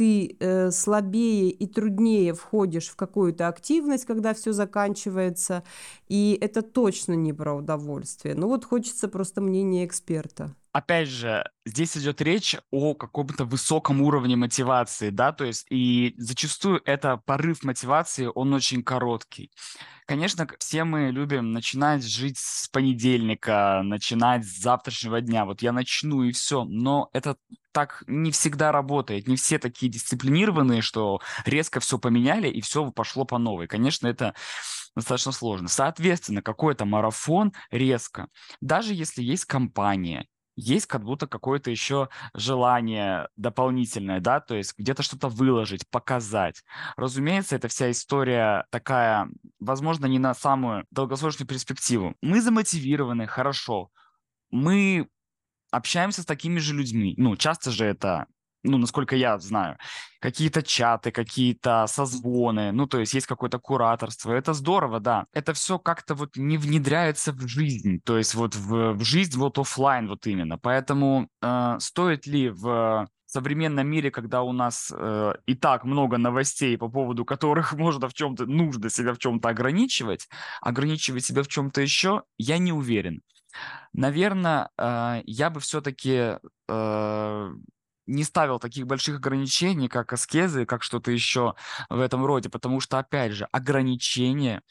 ты 0.00 0.34
э, 0.40 0.70
слабее 0.70 1.50
и 1.50 1.66
труднее 1.66 2.32
входишь 2.32 2.88
в 2.88 2.96
какую-то 2.96 3.48
активность, 3.48 4.06
когда 4.06 4.32
все 4.32 4.54
заканчивается, 4.54 5.62
и 6.08 6.38
это 6.40 6.62
точно 6.62 7.12
не 7.12 7.34
про 7.34 7.54
удовольствие. 7.54 8.34
Ну 8.34 8.48
вот 8.48 8.64
хочется 8.64 9.08
просто 9.08 9.42
мнения 9.42 9.84
эксперта 9.84 10.56
опять 10.72 11.08
же, 11.08 11.44
здесь 11.66 11.96
идет 11.96 12.20
речь 12.20 12.56
о 12.70 12.94
каком-то 12.94 13.44
высоком 13.44 14.02
уровне 14.02 14.36
мотивации, 14.36 15.10
да, 15.10 15.32
то 15.32 15.44
есть 15.44 15.66
и 15.68 16.14
зачастую 16.16 16.80
это 16.84 17.16
порыв 17.16 17.64
мотивации, 17.64 18.30
он 18.32 18.54
очень 18.54 18.84
короткий. 18.84 19.50
Конечно, 20.06 20.48
все 20.58 20.82
мы 20.82 21.10
любим 21.10 21.52
начинать 21.52 22.04
жить 22.04 22.38
с 22.38 22.68
понедельника, 22.68 23.82
начинать 23.84 24.44
с 24.44 24.60
завтрашнего 24.60 25.20
дня. 25.20 25.44
Вот 25.44 25.62
я 25.62 25.70
начну 25.70 26.24
и 26.24 26.32
все. 26.32 26.64
Но 26.64 27.10
это 27.12 27.36
так 27.72 28.02
не 28.06 28.30
всегда 28.30 28.72
работает. 28.72 29.28
Не 29.28 29.36
все 29.36 29.58
такие 29.58 29.90
дисциплинированные, 29.90 30.82
что 30.82 31.20
резко 31.44 31.80
все 31.80 31.98
поменяли 31.98 32.48
и 32.48 32.60
все 32.60 32.90
пошло 32.90 33.24
по 33.24 33.38
новой. 33.38 33.66
Конечно, 33.66 34.06
это 34.08 34.34
достаточно 34.96 35.32
сложно. 35.32 35.68
Соответственно, 35.68 36.42
какой-то 36.42 36.84
марафон 36.84 37.52
резко. 37.70 38.28
Даже 38.60 38.94
если 38.94 39.22
есть 39.22 39.44
компания, 39.44 40.26
есть 40.56 40.86
как 40.86 41.04
будто 41.04 41.26
какое-то 41.26 41.70
еще 41.70 42.08
желание 42.34 43.28
дополнительное, 43.36 44.20
да, 44.20 44.40
то 44.40 44.54
есть 44.54 44.74
где-то 44.76 45.02
что-то 45.02 45.28
выложить, 45.28 45.88
показать. 45.88 46.62
Разумеется, 46.96 47.56
эта 47.56 47.68
вся 47.68 47.90
история 47.90 48.66
такая, 48.70 49.28
возможно, 49.58 50.06
не 50.06 50.18
на 50.18 50.34
самую 50.34 50.86
долгосрочную 50.90 51.48
перспективу. 51.48 52.14
Мы 52.20 52.40
замотивированы, 52.40 53.26
хорошо. 53.26 53.90
Мы 54.50 55.08
общаемся 55.70 56.22
с 56.22 56.26
такими 56.26 56.58
же 56.58 56.74
людьми. 56.74 57.14
Ну, 57.16 57.36
часто 57.36 57.70
же 57.70 57.84
это 57.84 58.26
ну, 58.62 58.78
насколько 58.78 59.16
я 59.16 59.38
знаю, 59.38 59.78
какие-то 60.20 60.62
чаты, 60.62 61.10
какие-то 61.10 61.86
созвоны, 61.86 62.72
ну, 62.72 62.86
то 62.86 63.00
есть 63.00 63.14
есть 63.14 63.26
какое-то 63.26 63.58
кураторство. 63.58 64.32
Это 64.32 64.52
здорово, 64.52 65.00
да. 65.00 65.26
Это 65.32 65.54
все 65.54 65.78
как-то 65.78 66.14
вот 66.14 66.36
не 66.36 66.58
внедряется 66.58 67.32
в 67.32 67.46
жизнь, 67.46 68.00
то 68.04 68.18
есть 68.18 68.34
вот 68.34 68.54
в, 68.54 68.92
в 68.92 69.02
жизнь 69.02 69.38
вот 69.38 69.58
офлайн 69.58 70.08
вот 70.08 70.26
именно. 70.26 70.58
Поэтому 70.58 71.28
э, 71.42 71.76
стоит 71.80 72.26
ли 72.26 72.50
в 72.50 73.08
современном 73.26 73.86
мире, 73.86 74.10
когда 74.10 74.42
у 74.42 74.52
нас 74.52 74.92
э, 74.94 75.34
и 75.46 75.54
так 75.54 75.84
много 75.84 76.18
новостей, 76.18 76.76
по 76.76 76.88
поводу 76.88 77.24
которых 77.24 77.72
можно 77.78 78.08
в 78.08 78.14
чем-то, 78.14 78.46
нужно 78.46 78.90
себя 78.90 79.14
в 79.14 79.18
чем-то 79.18 79.48
ограничивать, 79.48 80.28
ограничивать 80.60 81.24
себя 81.24 81.42
в 81.42 81.48
чем-то 81.48 81.80
еще, 81.80 82.22
я 82.38 82.58
не 82.58 82.72
уверен. 82.72 83.22
Наверное, 83.92 84.70
э, 84.78 85.22
я 85.26 85.50
бы 85.50 85.60
все-таки 85.60 86.38
э, 86.68 87.50
не 88.06 88.24
ставил 88.24 88.58
таких 88.58 88.86
больших 88.86 89.16
ограничений, 89.16 89.88
как 89.88 90.12
аскезы, 90.12 90.66
как 90.66 90.82
что-то 90.82 91.10
еще 91.10 91.54
в 91.88 92.00
этом 92.00 92.24
роде, 92.24 92.48
потому 92.48 92.80
что, 92.80 92.98
опять 92.98 93.32
же, 93.32 93.46
ограничения 93.52 94.62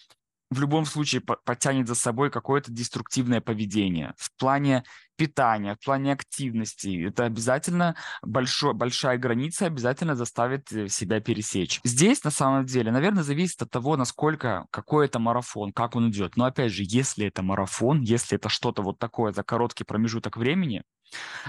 в 0.49 0.59
любом 0.59 0.85
случае 0.85 1.21
потянет 1.21 1.87
за 1.87 1.95
собой 1.95 2.31
какое-то 2.31 2.71
деструктивное 2.71 3.41
поведение 3.41 4.13
в 4.17 4.31
плане 4.37 4.83
питания, 5.15 5.75
в 5.75 5.83
плане 5.83 6.13
активности. 6.13 7.07
Это 7.07 7.25
обязательно 7.25 7.95
большой, 8.21 8.73
большая 8.73 9.17
граница 9.17 9.65
обязательно 9.65 10.15
заставит 10.15 10.71
э, 10.71 10.87
себя 10.87 11.19
пересечь. 11.19 11.81
Здесь, 11.83 12.23
на 12.23 12.31
самом 12.31 12.65
деле, 12.65 12.91
наверное, 12.91 13.23
зависит 13.23 13.61
от 13.61 13.69
того, 13.69 13.97
насколько 13.97 14.65
какой 14.71 15.05
это 15.05 15.19
марафон, 15.19 15.73
как 15.73 15.95
он 15.95 16.09
идет. 16.09 16.37
Но, 16.37 16.45
опять 16.45 16.71
же, 16.71 16.83
если 16.85 17.27
это 17.27 17.43
марафон, 17.43 18.01
если 18.01 18.37
это 18.37 18.47
что-то 18.47 18.81
вот 18.81 18.97
такое 18.97 19.33
за 19.33 19.43
короткий 19.43 19.83
промежуток 19.83 20.37
времени, 20.37 20.83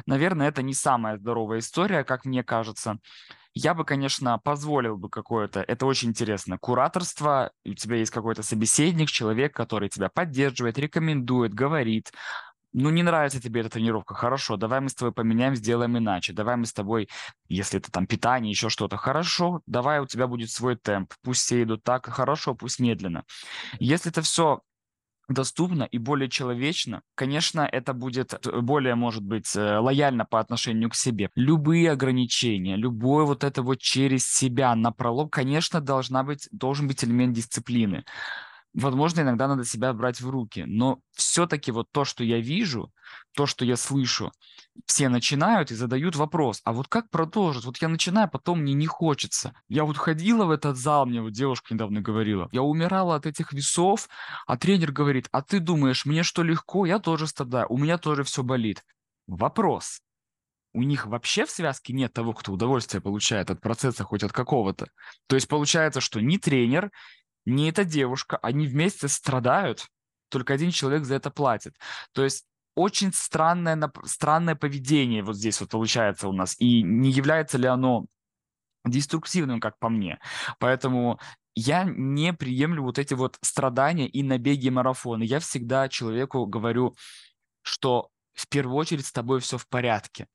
Наверное, 0.06 0.48
это 0.48 0.62
не 0.62 0.74
самая 0.74 1.18
здоровая 1.18 1.58
история, 1.58 2.04
как 2.04 2.24
мне 2.24 2.42
кажется. 2.42 2.98
Я 3.52 3.74
бы, 3.74 3.84
конечно, 3.84 4.38
позволил 4.38 4.96
бы 4.96 5.08
какое-то, 5.08 5.60
это 5.60 5.86
очень 5.86 6.10
интересно, 6.10 6.56
кураторство, 6.58 7.50
у 7.64 7.74
тебя 7.74 7.96
есть 7.96 8.12
какой-то 8.12 8.42
собеседник, 8.42 9.10
человек, 9.10 9.54
который 9.54 9.88
тебя 9.88 10.08
поддерживает, 10.08 10.78
рекомендует, 10.78 11.52
говорит, 11.52 12.12
ну, 12.72 12.90
не 12.90 13.02
нравится 13.02 13.40
тебе 13.40 13.62
эта 13.62 13.70
тренировка, 13.70 14.14
хорошо, 14.14 14.56
давай 14.56 14.80
мы 14.80 14.88
с 14.88 14.94
тобой 14.94 15.12
поменяем, 15.12 15.56
сделаем 15.56 15.98
иначе, 15.98 16.32
давай 16.32 16.56
мы 16.56 16.66
с 16.66 16.72
тобой, 16.72 17.08
если 17.48 17.80
это 17.80 17.90
там 17.90 18.06
питание, 18.06 18.50
еще 18.50 18.68
что-то, 18.68 18.96
хорошо, 18.96 19.62
давай 19.66 19.98
у 20.00 20.06
тебя 20.06 20.28
будет 20.28 20.50
свой 20.50 20.76
темп, 20.76 21.12
пусть 21.22 21.42
все 21.42 21.62
идут 21.64 21.82
так, 21.82 22.06
хорошо, 22.06 22.54
пусть 22.54 22.78
медленно. 22.78 23.24
Если 23.80 24.12
это 24.12 24.22
все 24.22 24.60
доступно 25.30 25.84
и 25.84 25.98
более 25.98 26.28
человечно, 26.28 27.02
конечно, 27.14 27.68
это 27.70 27.92
будет 27.92 28.34
э, 28.34 28.60
более, 28.60 28.94
может 28.94 29.22
быть, 29.22 29.54
э, 29.56 29.78
лояльно 29.78 30.24
по 30.24 30.40
отношению 30.40 30.90
к 30.90 30.94
себе. 30.94 31.30
Любые 31.34 31.92
ограничения, 31.92 32.76
любое 32.76 33.24
вот 33.24 33.44
это 33.44 33.62
вот 33.62 33.78
через 33.78 34.26
себя 34.26 34.74
на 34.74 34.92
пролом, 34.92 35.28
конечно, 35.28 35.80
должна 35.80 36.22
быть, 36.22 36.48
должен 36.50 36.88
быть 36.88 37.04
элемент 37.04 37.34
дисциплины. 37.34 38.04
Возможно, 38.72 39.22
иногда 39.22 39.48
надо 39.48 39.64
себя 39.64 39.92
брать 39.92 40.20
в 40.20 40.30
руки, 40.30 40.62
но 40.64 41.00
все-таки 41.10 41.72
вот 41.72 41.90
то, 41.90 42.04
что 42.04 42.22
я 42.22 42.38
вижу, 42.38 42.92
то, 43.34 43.46
что 43.46 43.64
я 43.64 43.76
слышу, 43.76 44.30
все 44.86 45.08
начинают 45.08 45.72
и 45.72 45.74
задают 45.74 46.14
вопрос, 46.14 46.60
а 46.64 46.72
вот 46.72 46.86
как 46.86 47.10
продолжить? 47.10 47.64
Вот 47.64 47.78
я 47.78 47.88
начинаю, 47.88 48.30
потом 48.30 48.60
мне 48.60 48.74
не 48.74 48.86
хочется. 48.86 49.54
Я 49.68 49.84
вот 49.84 49.96
ходила 49.96 50.44
в 50.44 50.52
этот 50.52 50.76
зал, 50.76 51.04
мне 51.06 51.20
вот 51.20 51.32
девушка 51.32 51.74
недавно 51.74 52.00
говорила, 52.00 52.48
я 52.52 52.62
умирала 52.62 53.16
от 53.16 53.26
этих 53.26 53.52
весов, 53.52 54.08
а 54.46 54.56
тренер 54.56 54.92
говорит, 54.92 55.28
а 55.32 55.42
ты 55.42 55.58
думаешь, 55.58 56.06
мне 56.06 56.22
что 56.22 56.44
легко? 56.44 56.86
Я 56.86 57.00
тоже 57.00 57.26
страдаю, 57.26 57.66
у 57.70 57.76
меня 57.76 57.98
тоже 57.98 58.22
все 58.22 58.44
болит. 58.44 58.84
Вопрос. 59.26 60.00
У 60.72 60.84
них 60.84 61.06
вообще 61.06 61.46
в 61.46 61.50
связке 61.50 61.92
нет 61.92 62.12
того, 62.12 62.32
кто 62.32 62.52
удовольствие 62.52 63.00
получает 63.00 63.50
от 63.50 63.60
процесса 63.60 64.04
хоть 64.04 64.22
от 64.22 64.30
какого-то. 64.30 64.86
То 65.26 65.34
есть 65.34 65.48
получается, 65.48 66.00
что 66.00 66.20
ни 66.20 66.36
тренер, 66.36 66.92
ни 67.46 67.68
эта 67.68 67.84
девушка, 67.84 68.38
они 68.38 68.66
вместе 68.66 69.08
страдают, 69.08 69.88
только 70.28 70.54
один 70.54 70.70
человек 70.70 71.04
за 71.04 71.16
это 71.16 71.30
платит. 71.30 71.74
То 72.12 72.24
есть 72.24 72.44
очень 72.74 73.12
странное, 73.12 73.92
странное 74.04 74.54
поведение 74.54 75.22
вот 75.22 75.36
здесь 75.36 75.60
вот 75.60 75.70
получается 75.70 76.28
у 76.28 76.32
нас. 76.32 76.56
И 76.58 76.82
не 76.82 77.10
является 77.10 77.58
ли 77.58 77.66
оно 77.66 78.06
деструктивным, 78.84 79.60
как 79.60 79.78
по 79.78 79.88
мне. 79.88 80.18
Поэтому 80.58 81.20
я 81.54 81.84
не 81.84 82.32
приемлю 82.32 82.82
вот 82.84 82.98
эти 82.98 83.14
вот 83.14 83.38
страдания 83.42 84.08
и 84.08 84.22
набеги 84.22 84.68
марафона. 84.68 85.22
Я 85.22 85.40
всегда 85.40 85.88
человеку 85.88 86.46
говорю, 86.46 86.94
что 87.62 88.08
в 88.32 88.48
первую 88.48 88.76
очередь 88.76 89.06
с 89.06 89.12
тобой 89.12 89.40
все 89.40 89.58
в 89.58 89.68
порядке. 89.68 90.26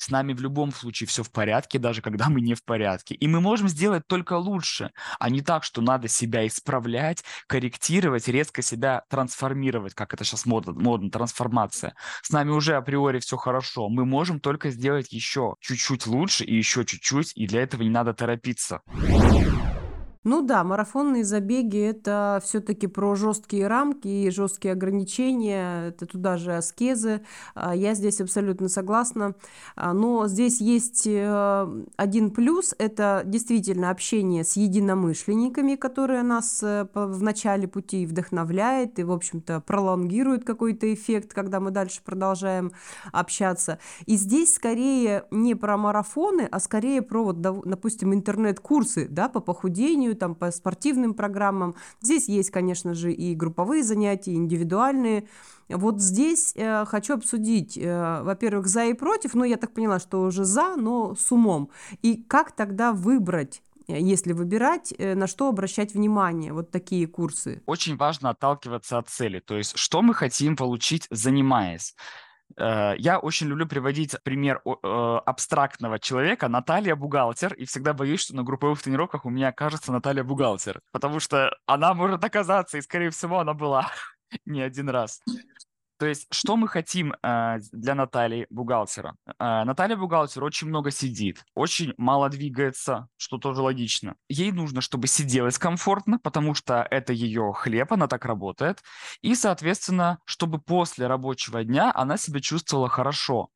С 0.00 0.08
нами 0.08 0.32
в 0.32 0.40
любом 0.40 0.72
случае 0.72 1.06
все 1.06 1.22
в 1.22 1.30
порядке, 1.30 1.78
даже 1.78 2.00
когда 2.00 2.30
мы 2.30 2.40
не 2.40 2.54
в 2.54 2.64
порядке. 2.64 3.14
И 3.14 3.28
мы 3.28 3.42
можем 3.42 3.68
сделать 3.68 4.06
только 4.06 4.32
лучше, 4.32 4.92
а 5.18 5.28
не 5.28 5.42
так, 5.42 5.62
что 5.62 5.82
надо 5.82 6.08
себя 6.08 6.46
исправлять, 6.46 7.22
корректировать, 7.46 8.26
резко 8.26 8.62
себя 8.62 9.02
трансформировать, 9.10 9.92
как 9.92 10.14
это 10.14 10.24
сейчас 10.24 10.46
модно, 10.46 10.72
модно 10.72 11.10
трансформация. 11.10 11.94
С 12.22 12.30
нами 12.30 12.48
уже 12.48 12.76
априори 12.76 13.18
все 13.18 13.36
хорошо. 13.36 13.90
Мы 13.90 14.06
можем 14.06 14.40
только 14.40 14.70
сделать 14.70 15.12
еще 15.12 15.56
чуть-чуть 15.60 16.06
лучше 16.06 16.44
и 16.44 16.56
еще 16.56 16.86
чуть-чуть, 16.86 17.32
и 17.34 17.46
для 17.46 17.60
этого 17.60 17.82
не 17.82 17.90
надо 17.90 18.14
торопиться. 18.14 18.80
Ну 20.22 20.42
да, 20.42 20.64
марафонные 20.64 21.24
забеги 21.24 21.78
это 21.78 22.42
все-таки 22.44 22.86
про 22.86 23.14
жесткие 23.14 23.68
рамки 23.68 24.06
и 24.06 24.30
жесткие 24.30 24.72
ограничения, 24.72 25.88
это 25.88 26.04
туда 26.04 26.36
же 26.36 26.54
аскезы. 26.54 27.22
А, 27.54 27.74
я 27.74 27.94
здесь 27.94 28.20
абсолютно 28.20 28.68
согласна. 28.68 29.34
А, 29.76 29.94
но 29.94 30.28
здесь 30.28 30.60
есть 30.60 31.06
э, 31.06 31.84
один 31.96 32.32
плюс, 32.32 32.74
это 32.78 33.22
действительно 33.24 33.88
общение 33.88 34.44
с 34.44 34.56
единомышленниками, 34.56 35.76
которые 35.76 36.22
нас 36.22 36.62
э, 36.62 36.86
в 36.92 37.22
начале 37.22 37.66
пути 37.66 38.04
вдохновляет 38.04 38.98
и, 38.98 39.04
в 39.04 39.12
общем-то, 39.12 39.60
пролонгирует 39.62 40.44
какой-то 40.44 40.92
эффект, 40.92 41.32
когда 41.32 41.60
мы 41.60 41.70
дальше 41.70 42.02
продолжаем 42.04 42.72
общаться. 43.10 43.78
И 44.04 44.16
здесь 44.16 44.54
скорее 44.54 45.24
не 45.30 45.54
про 45.54 45.78
марафоны, 45.78 46.46
а 46.50 46.60
скорее 46.60 47.00
про, 47.00 47.24
вот, 47.24 47.40
допустим, 47.40 48.12
интернет-курсы 48.12 49.08
да, 49.08 49.30
по 49.30 49.40
похудению, 49.40 50.09
обучению, 50.10 50.16
там, 50.16 50.34
по 50.34 50.50
спортивным 50.50 51.14
программам. 51.14 51.74
Здесь 52.02 52.28
есть, 52.28 52.50
конечно 52.50 52.94
же, 52.94 53.12
и 53.12 53.34
групповые 53.34 53.82
занятия, 53.82 54.32
и 54.32 54.36
индивидуальные. 54.36 55.24
Вот 55.68 56.00
здесь 56.00 56.52
э, 56.56 56.84
хочу 56.86 57.14
обсудить, 57.14 57.78
э, 57.78 58.22
во-первых, 58.22 58.66
за 58.66 58.86
и 58.86 58.94
против, 58.94 59.34
но 59.34 59.44
я 59.44 59.56
так 59.56 59.72
поняла, 59.72 60.00
что 60.00 60.22
уже 60.22 60.44
за, 60.44 60.76
но 60.76 61.14
с 61.14 61.32
умом. 61.32 61.68
И 62.02 62.24
как 62.28 62.52
тогда 62.52 62.92
выбрать 62.92 63.62
э, 63.88 63.98
если 64.00 64.34
выбирать, 64.34 64.92
э, 64.98 65.14
на 65.14 65.26
что 65.26 65.48
обращать 65.48 65.94
внимание, 65.94 66.52
вот 66.52 66.70
такие 66.70 67.06
курсы? 67.06 67.62
Очень 67.66 67.96
важно 67.96 68.30
отталкиваться 68.30 68.98
от 68.98 69.08
цели, 69.08 69.40
то 69.40 69.56
есть 69.56 69.76
что 69.76 70.02
мы 70.02 70.14
хотим 70.14 70.56
получить, 70.56 71.06
занимаясь. 71.10 71.94
Э, 72.60 72.94
я 72.98 73.18
очень 73.18 73.48
люблю 73.48 73.66
приводить 73.66 74.14
пример 74.22 74.60
э, 74.64 75.20
абстрактного 75.24 75.98
человека, 75.98 76.48
Наталья 76.48 76.94
бухгалтер, 76.94 77.54
и 77.54 77.64
всегда 77.64 77.94
боюсь, 77.94 78.20
что 78.20 78.36
на 78.36 78.42
групповых 78.42 78.82
тренировках 78.82 79.24
у 79.24 79.30
меня 79.30 79.48
окажется 79.48 79.92
Наталья 79.92 80.22
бухгалтер, 80.22 80.80
потому 80.92 81.20
что 81.20 81.50
она 81.66 81.94
может 81.94 82.22
оказаться, 82.22 82.78
и, 82.78 82.82
скорее 82.82 83.10
всего, 83.10 83.38
она 83.40 83.54
была 83.54 83.90
не 84.44 84.60
один 84.60 84.90
раз. 84.90 85.22
То 86.00 86.06
есть, 86.06 86.28
что 86.30 86.56
мы 86.56 86.66
хотим 86.66 87.12
э, 87.22 87.58
для 87.72 87.94
Натальи 87.94 88.46
бухгалтера? 88.48 89.16
Э, 89.38 89.64
Наталья 89.64 89.96
бухгалтер 89.96 90.42
очень 90.42 90.68
много 90.68 90.90
сидит, 90.90 91.44
очень 91.54 91.92
мало 91.98 92.30
двигается, 92.30 93.08
что 93.18 93.36
тоже 93.36 93.60
логично. 93.60 94.16
Ей 94.30 94.50
нужно, 94.50 94.80
чтобы 94.80 95.08
сиделось 95.08 95.58
комфортно, 95.58 96.18
потому 96.18 96.54
что 96.54 96.88
это 96.90 97.12
ее 97.12 97.52
хлеб, 97.54 97.92
она 97.92 98.08
так 98.08 98.24
работает. 98.24 98.82
И, 99.20 99.34
соответственно, 99.34 100.20
чтобы 100.24 100.58
после 100.58 101.06
рабочего 101.06 101.62
дня 101.64 101.92
она 101.94 102.16
себя 102.16 102.40
чувствовала 102.40 102.88
хорошо. 102.88 103.50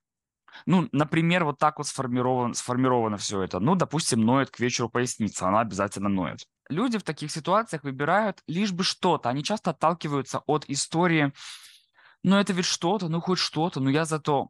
Ну, 0.66 0.86
например, 0.92 1.44
вот 1.44 1.58
так 1.58 1.78
вот 1.78 1.86
сформировано, 1.86 2.52
сформировано 2.52 3.16
все 3.16 3.40
это. 3.40 3.58
Ну, 3.58 3.74
допустим, 3.74 4.20
ноет 4.20 4.50
к 4.50 4.60
вечеру 4.60 4.90
поясница, 4.90 5.48
она 5.48 5.60
обязательно 5.60 6.10
ноет. 6.10 6.44
Люди 6.68 6.98
в 6.98 7.04
таких 7.04 7.30
ситуациях 7.30 7.84
выбирают 7.84 8.42
лишь 8.46 8.72
бы 8.72 8.84
что-то. 8.84 9.30
Они 9.30 9.42
часто 9.42 9.70
отталкиваются 9.70 10.42
от 10.46 10.66
истории 10.68 11.32
ну 12.24 12.36
это 12.38 12.52
ведь 12.52 12.64
что-то, 12.64 13.08
ну 13.08 13.20
хоть 13.20 13.38
что-то, 13.38 13.78
ну 13.80 13.90
я 13.90 14.04
зато 14.04 14.48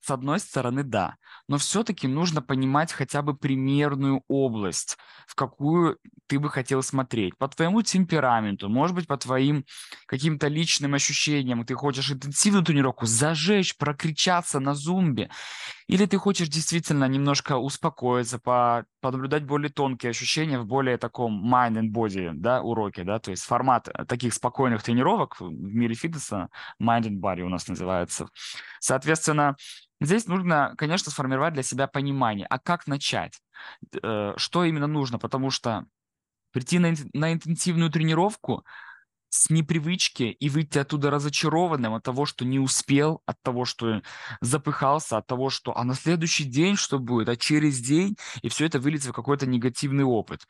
с 0.00 0.10
одной 0.10 0.40
стороны, 0.40 0.82
да, 0.82 1.16
но 1.48 1.58
все-таки 1.58 2.08
нужно 2.08 2.42
понимать 2.42 2.92
хотя 2.92 3.22
бы 3.22 3.36
примерную 3.36 4.22
область, 4.28 4.96
в 5.26 5.34
какую 5.34 5.98
ты 6.26 6.38
бы 6.38 6.48
хотел 6.48 6.82
смотреть. 6.82 7.36
По 7.36 7.48
твоему 7.48 7.82
темпераменту, 7.82 8.68
может 8.68 8.94
быть, 8.94 9.06
по 9.06 9.16
твоим 9.16 9.64
каким-то 10.06 10.48
личным 10.48 10.94
ощущениям. 10.94 11.64
Ты 11.64 11.74
хочешь 11.74 12.10
интенсивную 12.10 12.64
тренировку 12.64 13.06
зажечь, 13.06 13.76
прокричаться 13.76 14.60
на 14.60 14.74
зумбе. 14.74 15.30
Или 15.88 16.06
ты 16.06 16.16
хочешь 16.16 16.48
действительно 16.48 17.06
немножко 17.06 17.58
успокоиться, 17.58 18.38
по, 18.38 18.86
понаблюдать 19.00 19.44
более 19.44 19.70
тонкие 19.70 20.10
ощущения 20.10 20.58
в 20.58 20.66
более 20.66 20.96
таком 20.96 21.52
mind 21.52 21.74
and 21.74 21.92
body 21.92 22.30
да, 22.32 22.62
уроке. 22.62 23.04
Да? 23.04 23.18
То 23.18 23.30
есть 23.30 23.42
формат 23.42 23.88
таких 24.08 24.32
спокойных 24.32 24.82
тренировок 24.82 25.38
в 25.40 25.50
мире 25.50 25.94
фитнеса 25.94 26.48
mind 26.80 27.02
and 27.02 27.20
body 27.20 27.42
у 27.42 27.48
нас 27.48 27.68
называется. 27.68 28.28
Соответственно, 28.80 29.56
Здесь 30.02 30.26
нужно, 30.26 30.74
конечно, 30.78 31.12
сформировать 31.22 31.54
для 31.54 31.62
себя 31.62 31.86
понимание, 31.86 32.46
а 32.50 32.58
как 32.58 32.88
начать, 32.88 33.40
э, 34.02 34.34
что 34.36 34.64
именно 34.64 34.88
нужно, 34.88 35.18
потому 35.18 35.50
что 35.50 35.86
прийти 36.50 36.80
на, 36.80 37.32
интенсивную 37.32 37.90
тренировку 37.90 38.64
с 39.28 39.48
непривычки 39.48 40.24
и 40.24 40.48
выйти 40.50 40.78
оттуда 40.78 41.10
разочарованным 41.10 41.94
от 41.94 42.02
того, 42.02 42.26
что 42.26 42.44
не 42.44 42.58
успел, 42.58 43.22
от 43.24 43.40
того, 43.42 43.64
что 43.64 44.02
запыхался, 44.40 45.16
от 45.16 45.26
того, 45.26 45.48
что 45.48 45.76
а 45.78 45.84
на 45.84 45.94
следующий 45.94 46.44
день 46.44 46.76
что 46.76 46.98
будет, 46.98 47.28
а 47.28 47.36
через 47.36 47.78
день, 47.78 48.16
и 48.42 48.48
все 48.48 48.66
это 48.66 48.80
выльется 48.80 49.10
в 49.10 49.14
какой-то 49.14 49.46
негативный 49.46 50.04
опыт. 50.04 50.46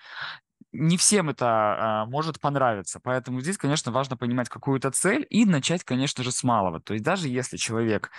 Не 0.73 0.97
всем 0.97 1.29
это 1.29 1.47
а, 1.47 2.07
может 2.07 2.41
понравиться, 2.41 2.99
поэтому 2.99 3.43
здесь, 3.43 3.59
конечно, 3.59 3.93
важно 3.93 4.17
понимать 4.17 4.49
какую-то 4.49 4.91
цель 4.91 5.27
и 5.29 5.45
начать, 5.45 5.85
конечно 5.85 6.25
же, 6.25 6.33
с 6.33 6.43
малого. 6.43 6.81
То 6.81 6.95
есть 6.95 7.05
даже 7.05 7.29
если 7.29 7.59
человек 7.59 8.11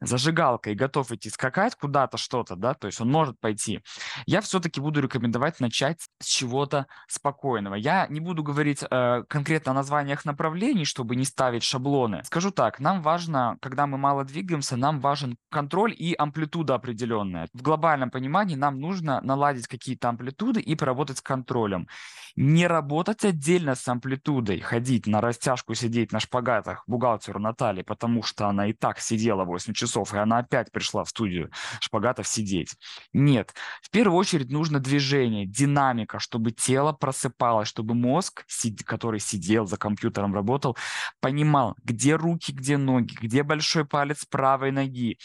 зажигалкой 0.00 0.74
готов 0.74 1.12
идти 1.12 1.30
скакать 1.30 1.74
куда-то, 1.74 2.18
что-то, 2.18 2.56
да, 2.56 2.74
то 2.74 2.86
есть 2.86 3.00
он 3.00 3.10
может 3.10 3.38
пойти, 3.40 3.82
я 4.26 4.40
все-таки 4.40 4.80
буду 4.80 5.00
рекомендовать 5.00 5.60
начать 5.60 6.08
с 6.20 6.26
чего-то 6.26 6.86
спокойного. 7.08 7.74
Я 7.74 8.06
не 8.08 8.20
буду 8.20 8.42
говорить 8.42 8.84
э, 8.88 9.22
конкретно 9.28 9.72
о 9.72 9.74
названиях 9.74 10.24
направлений, 10.24 10.84
чтобы 10.84 11.16
не 11.16 11.24
ставить 11.24 11.62
шаблоны. 11.62 12.22
Скажу 12.24 12.50
так, 12.50 12.80
нам 12.80 13.02
важно, 13.02 13.58
когда 13.60 13.86
мы 13.86 13.98
мало 13.98 14.24
двигаемся, 14.24 14.76
нам 14.76 15.00
важен 15.00 15.36
контроль 15.50 15.94
и 15.96 16.14
амплитуда 16.16 16.74
определенная. 16.74 17.48
В 17.52 17.62
глобальном 17.62 18.10
понимании 18.10 18.54
нам 18.54 18.80
нужно 18.80 19.20
наладить 19.22 19.66
какие-то 19.66 20.08
амплитуды 20.08 20.60
и 20.60 20.74
поработать 20.74 21.18
с 21.18 21.22
контролем. 21.22 21.88
Не 22.36 22.66
работать 22.68 23.24
отдельно 23.24 23.74
с 23.74 23.88
амплитудой, 23.88 24.60
ходить 24.60 25.06
на 25.06 25.20
растяжку, 25.20 25.74
сидеть 25.74 26.12
на 26.12 26.20
шпагатах 26.20 26.84
бухгалтеру 26.86 27.40
Натальи, 27.40 27.82
потому 27.82 28.22
что 28.22 28.46
она 28.46 28.68
и 28.68 28.72
так 28.72 29.00
сидела 29.00 29.44
8 29.44 29.72
часов 29.72 29.87
часов, 29.88 30.14
и 30.14 30.18
она 30.18 30.38
опять 30.38 30.70
пришла 30.70 31.04
в 31.04 31.08
студию 31.08 31.50
шпагатов 31.80 32.28
сидеть. 32.28 32.74
Нет. 33.12 33.54
В 33.82 33.90
первую 33.90 34.18
очередь 34.18 34.50
нужно 34.50 34.80
движение, 34.80 35.46
динамика, 35.46 36.18
чтобы 36.18 36.52
тело 36.52 36.92
просыпалось, 36.92 37.68
чтобы 37.68 37.94
мозг, 37.94 38.44
который 38.84 39.20
сидел 39.20 39.66
за 39.66 39.76
компьютером, 39.76 40.34
работал, 40.34 40.76
понимал, 41.20 41.74
где 41.84 42.14
руки, 42.14 42.52
где 42.52 42.76
ноги, 42.76 43.14
где 43.20 43.42
большой 43.42 43.84
палец 43.84 44.24
правой 44.24 44.70
ноги. 44.70 45.18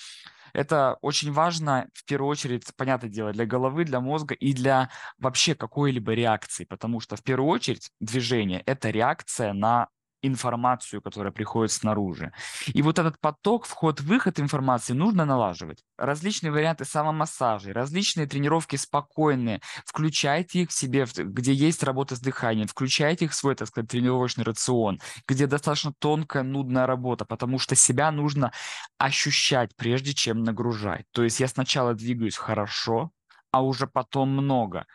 Это 0.53 0.97
очень 1.01 1.31
важно, 1.31 1.87
в 1.93 2.05
первую 2.05 2.29
очередь, 2.29 2.63
понятное 2.77 3.09
дело, 3.09 3.31
для 3.31 3.45
головы, 3.45 3.85
для 3.85 3.99
мозга 3.99 4.35
и 4.35 4.53
для 4.53 4.89
вообще 5.17 5.55
какой-либо 5.55 6.13
реакции, 6.13 6.65
потому 6.65 6.99
что 6.99 7.15
в 7.15 7.23
первую 7.23 7.49
очередь 7.49 7.89
движение– 7.99 8.61
это 8.67 8.91
реакция 8.91 9.53
на 9.53 9.87
информацию, 10.23 11.01
которая 11.01 11.31
приходит 11.31 11.71
снаружи. 11.71 12.31
И 12.67 12.81
вот 12.81 12.97
этот 12.97 13.19
поток, 13.19 13.65
вход-выход 13.65 14.39
информации 14.39 14.93
нужно 14.93 15.25
налаживать. 15.25 15.83
Различные 15.97 16.51
варианты 16.51 16.85
самомассажей, 16.85 17.73
различные 17.73 18.25
тренировки 18.25 18.77
спокойные. 18.77 19.61
Включайте 19.85 20.61
их 20.61 20.69
в 20.69 20.73
себе, 20.73 21.05
где 21.15 21.53
есть 21.53 21.83
работа 21.83 22.15
с 22.15 22.19
дыханием, 22.19 22.67
включайте 22.67 23.25
их 23.25 23.31
в 23.31 23.35
свой, 23.35 23.55
так 23.55 23.67
сказать, 23.67 23.89
тренировочный 23.89 24.45
рацион, 24.45 24.99
где 25.27 25.45
достаточно 25.45 25.93
тонкая, 25.93 26.43
нудная 26.43 26.87
работа, 26.87 27.25
потому 27.25 27.59
что 27.59 27.75
себя 27.75 28.11
нужно 28.11 28.51
ощущать, 28.97 29.75
прежде 29.75 30.13
чем 30.13 30.43
нагружать. 30.43 31.05
То 31.11 31.23
есть 31.23 31.39
я 31.39 31.47
сначала 31.47 31.93
двигаюсь 31.93 32.37
хорошо, 32.37 33.11
а 33.51 33.61
уже 33.61 33.85
потом 33.85 34.29
много. 34.29 34.87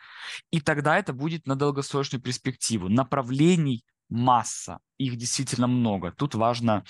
И 0.51 0.59
тогда 0.59 0.97
это 0.97 1.13
будет 1.13 1.47
на 1.47 1.55
долгосрочную 1.55 2.21
перспективу. 2.21 2.89
Направлений 2.89 3.85
масса, 4.09 4.79
их 4.97 5.15
действительно 5.15 5.67
много. 5.67 6.11
Тут 6.11 6.35
важно 6.35 6.83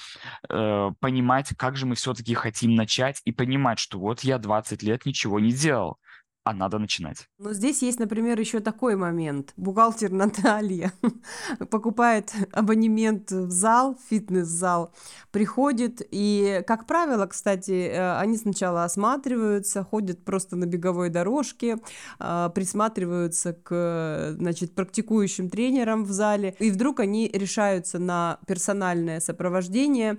э, 0.49 0.91
понимать, 0.99 1.53
как 1.58 1.75
же 1.75 1.86
мы 1.86 1.95
все-таки 1.95 2.34
хотим 2.34 2.75
начать 2.75 3.21
и 3.25 3.32
понимать, 3.32 3.79
что 3.79 3.99
вот 3.99 4.21
я 4.21 4.38
20 4.38 4.84
лет 4.84 5.05
ничего 5.05 5.39
не 5.39 5.51
делал 5.51 5.97
а 6.43 6.54
надо 6.54 6.80
начинать. 6.80 7.28
Но 7.38 7.54
здесь 7.54 7.82
есть, 7.82 7.99
например, 7.99 8.39
еще 8.39 8.60
такой 8.60 8.95
момент. 8.95 9.54
Бухгалтер 9.58 10.12
Наталья 10.19 10.93
покупает 11.69 12.34
абонемент 12.52 13.32
в 13.32 13.52
зал, 13.52 13.97
фитнес-зал, 14.10 14.93
приходит, 15.32 16.02
и, 16.12 16.63
как 16.65 16.88
правило, 16.88 17.25
кстати, 17.28 17.89
э, 17.89 18.17
они 18.17 18.38
сначала 18.38 18.86
осматриваются, 18.86 19.84
ходят 19.84 20.23
просто 20.23 20.56
на 20.56 20.65
беговой 20.65 21.10
дорожке, 21.10 21.78
э, 22.19 22.49
присматриваются 22.56 23.54
к, 23.54 24.36
значит, 24.38 24.73
практикующим 24.73 25.49
тренерам 25.49 26.04
в 26.04 26.12
зале, 26.12 26.56
и 26.60 26.71
вдруг 26.71 26.99
они 26.99 27.30
решаются 27.32 27.99
на 27.99 28.39
персональное 28.47 29.19
сопровождение, 29.19 30.17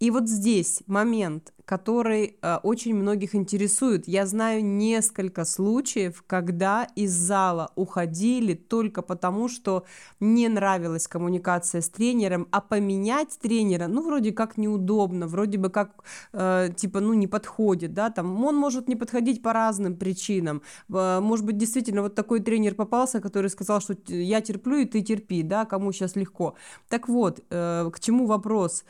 И 0.00 0.10
вот 0.10 0.28
здесь 0.28 0.82
момент, 0.86 1.52
который 1.68 2.38
э, 2.40 2.56
очень 2.62 2.94
многих 2.94 3.34
интересует. 3.34 4.08
Я 4.08 4.24
знаю 4.26 4.64
несколько 4.64 5.44
случаев, 5.44 6.24
когда 6.26 6.86
из 6.96 7.12
зала 7.12 7.72
уходили 7.74 8.54
только 8.54 9.02
потому, 9.02 9.48
что 9.48 9.84
не 10.18 10.48
нравилась 10.48 11.06
коммуникация 11.06 11.82
с 11.82 11.90
тренером, 11.90 12.48
а 12.52 12.62
поменять 12.62 13.38
тренера, 13.38 13.86
ну, 13.86 14.02
вроде 14.02 14.32
как 14.32 14.56
неудобно, 14.56 15.26
вроде 15.26 15.58
бы 15.58 15.68
как, 15.68 15.90
э, 16.32 16.70
типа, 16.74 17.00
ну, 17.00 17.12
не 17.12 17.26
подходит, 17.26 17.92
да, 17.92 18.08
там, 18.08 18.42
он 18.44 18.56
может 18.56 18.88
не 18.88 18.96
подходить 18.96 19.42
по 19.42 19.52
разным 19.52 19.94
причинам. 19.94 20.62
Э, 20.88 21.20
может 21.20 21.44
быть, 21.44 21.58
действительно, 21.58 22.00
вот 22.00 22.14
такой 22.14 22.40
тренер 22.40 22.76
попался, 22.76 23.20
который 23.20 23.50
сказал, 23.50 23.82
что 23.82 23.94
я 24.06 24.40
терплю, 24.40 24.78
и 24.78 24.86
ты 24.86 25.02
терпи, 25.02 25.42
да, 25.42 25.66
кому 25.66 25.92
сейчас 25.92 26.16
легко. 26.16 26.54
Так 26.88 27.08
вот, 27.08 27.44
э, 27.50 27.90
к 27.92 28.00
чему 28.00 28.26
вопрос? 28.26 28.84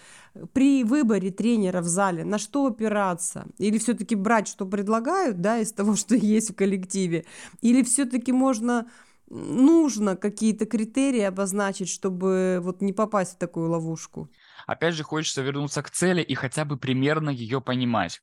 При 0.52 0.84
выборе 0.84 1.30
тренера 1.30 1.80
в 1.80 1.86
зале 1.86 2.24
на 2.24 2.38
что 2.38 2.66
опираться? 2.66 3.46
Или 3.58 3.78
все-таки 3.78 4.14
брать, 4.14 4.48
что 4.48 4.66
предлагают, 4.66 5.40
да, 5.40 5.58
из 5.58 5.72
того, 5.72 5.96
что 5.96 6.14
есть 6.14 6.50
в 6.50 6.54
коллективе? 6.54 7.24
Или 7.60 7.82
все-таки 7.82 8.32
можно 8.32 8.88
нужно 9.30 10.16
какие-то 10.16 10.66
критерии 10.66 11.20
обозначить, 11.20 11.88
чтобы 11.88 12.60
вот 12.62 12.80
не 12.80 12.92
попасть 12.92 13.34
в 13.34 13.38
такую 13.38 13.70
ловушку? 13.70 14.30
Опять 14.66 14.94
же, 14.94 15.02
хочется 15.02 15.42
вернуться 15.42 15.82
к 15.82 15.90
цели 15.90 16.22
и 16.22 16.34
хотя 16.34 16.64
бы 16.64 16.76
примерно 16.76 17.30
ее 17.30 17.60
понимать. 17.60 18.20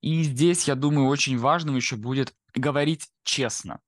И 0.00 0.22
здесь, 0.22 0.66
я 0.66 0.74
думаю, 0.74 1.06
очень 1.08 1.38
важным 1.38 1.76
еще 1.76 1.96
будет 1.96 2.34
говорить 2.54 3.08
честно. 3.24 3.80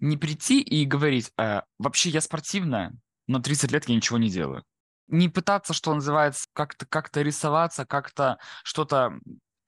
Не 0.00 0.16
прийти 0.16 0.60
и 0.60 0.84
говорить, 0.84 1.32
э, 1.38 1.62
вообще 1.78 2.10
я 2.10 2.20
спортивная, 2.20 2.92
но 3.26 3.38
30 3.40 3.72
лет 3.72 3.88
я 3.88 3.94
ничего 3.94 4.18
не 4.18 4.28
делаю 4.28 4.64
не 5.08 5.28
пытаться, 5.28 5.72
что 5.72 5.94
называется, 5.94 6.46
как-то 6.52 6.86
как 6.86 7.10
рисоваться, 7.16 7.84
как-то 7.84 8.38
что-то 8.62 9.18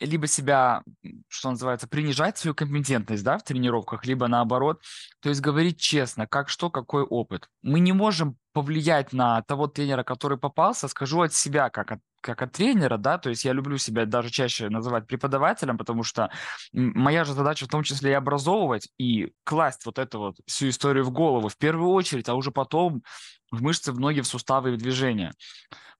либо 0.00 0.26
себя, 0.26 0.82
что 1.28 1.50
называется, 1.50 1.86
принижать 1.86 2.38
свою 2.38 2.54
компетентность, 2.54 3.22
да, 3.22 3.38
в 3.38 3.44
тренировках, 3.44 4.06
либо 4.06 4.28
наоборот, 4.28 4.80
то 5.20 5.28
есть 5.28 5.42
говорить 5.42 5.78
честно, 5.78 6.26
как 6.26 6.48
что, 6.48 6.70
какой 6.70 7.02
опыт. 7.02 7.48
Мы 7.62 7.80
не 7.80 7.92
можем 7.92 8.36
повлиять 8.52 9.12
на 9.12 9.42
того 9.42 9.66
тренера, 9.66 10.02
который 10.02 10.38
попался, 10.38 10.88
скажу 10.88 11.20
от 11.20 11.34
себя, 11.34 11.70
как 11.70 11.92
от 11.92 12.00
как 12.22 12.42
от 12.42 12.52
тренера, 12.52 12.98
да, 12.98 13.16
то 13.16 13.30
есть 13.30 13.46
я 13.46 13.54
люблю 13.54 13.78
себя 13.78 14.04
даже 14.04 14.28
чаще 14.28 14.68
называть 14.68 15.06
преподавателем, 15.06 15.78
потому 15.78 16.02
что 16.02 16.30
моя 16.72 17.24
же 17.24 17.32
задача 17.32 17.64
в 17.64 17.70
том 17.70 17.82
числе 17.82 18.10
и 18.10 18.14
образовывать, 18.14 18.90
и 18.98 19.32
класть 19.44 19.86
вот 19.86 19.98
эту 19.98 20.18
вот 20.18 20.36
всю 20.46 20.68
историю 20.68 21.04
в 21.04 21.10
голову 21.10 21.48
в 21.48 21.56
первую 21.56 21.90
очередь, 21.90 22.28
а 22.28 22.34
уже 22.34 22.50
потом 22.50 23.02
в 23.50 23.62
мышцы, 23.62 23.92
в 23.92 24.00
ноги, 24.00 24.20
в 24.20 24.26
суставы 24.26 24.70
и 24.70 24.72
в 24.72 24.76
движения. 24.76 25.32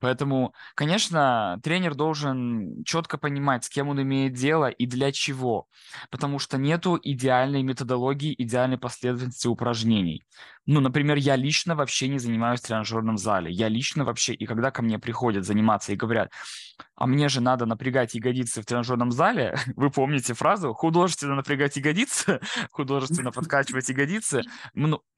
Поэтому, 0.00 0.54
конечно, 0.74 1.60
тренер 1.62 1.94
должен 1.94 2.82
четко 2.84 3.18
понимать, 3.18 3.64
с 3.64 3.68
кем 3.68 3.88
он 3.88 4.00
имеет 4.00 4.32
дело 4.32 4.70
и 4.70 4.86
для 4.86 5.12
чего, 5.12 5.66
потому 6.10 6.38
что 6.38 6.56
нету 6.56 6.98
идеальной 7.02 7.62
методологии, 7.62 8.34
идеальной 8.36 8.78
последовательности 8.78 9.46
упражнений. 9.46 10.24
Ну, 10.64 10.80
например, 10.80 11.18
я 11.18 11.36
лично 11.36 11.76
вообще 11.76 12.08
не 12.08 12.18
занимаюсь 12.18 12.60
в 12.60 12.66
тренажерном 12.66 13.18
зале. 13.18 13.52
Я 13.52 13.68
лично 13.68 14.04
вообще, 14.04 14.32
и 14.32 14.46
когда 14.46 14.70
ко 14.70 14.82
мне 14.82 14.98
приходят 14.98 15.44
заниматься 15.44 15.92
и 15.92 15.96
говорят, 15.96 16.32
а 16.94 17.06
мне 17.06 17.28
же 17.28 17.40
надо 17.40 17.66
напрягать 17.66 18.14
ягодицы 18.14 18.62
в 18.62 18.66
тренажерном 18.66 19.12
зале, 19.12 19.56
вы 19.76 19.90
помните 19.90 20.34
фразу 20.34 20.72
«художественно 20.74 21.34
напрягать 21.34 21.76
ягодицы», 21.76 22.40
«художественно 22.70 23.32
подкачивать 23.32 23.88
ягодицы», 23.88 24.42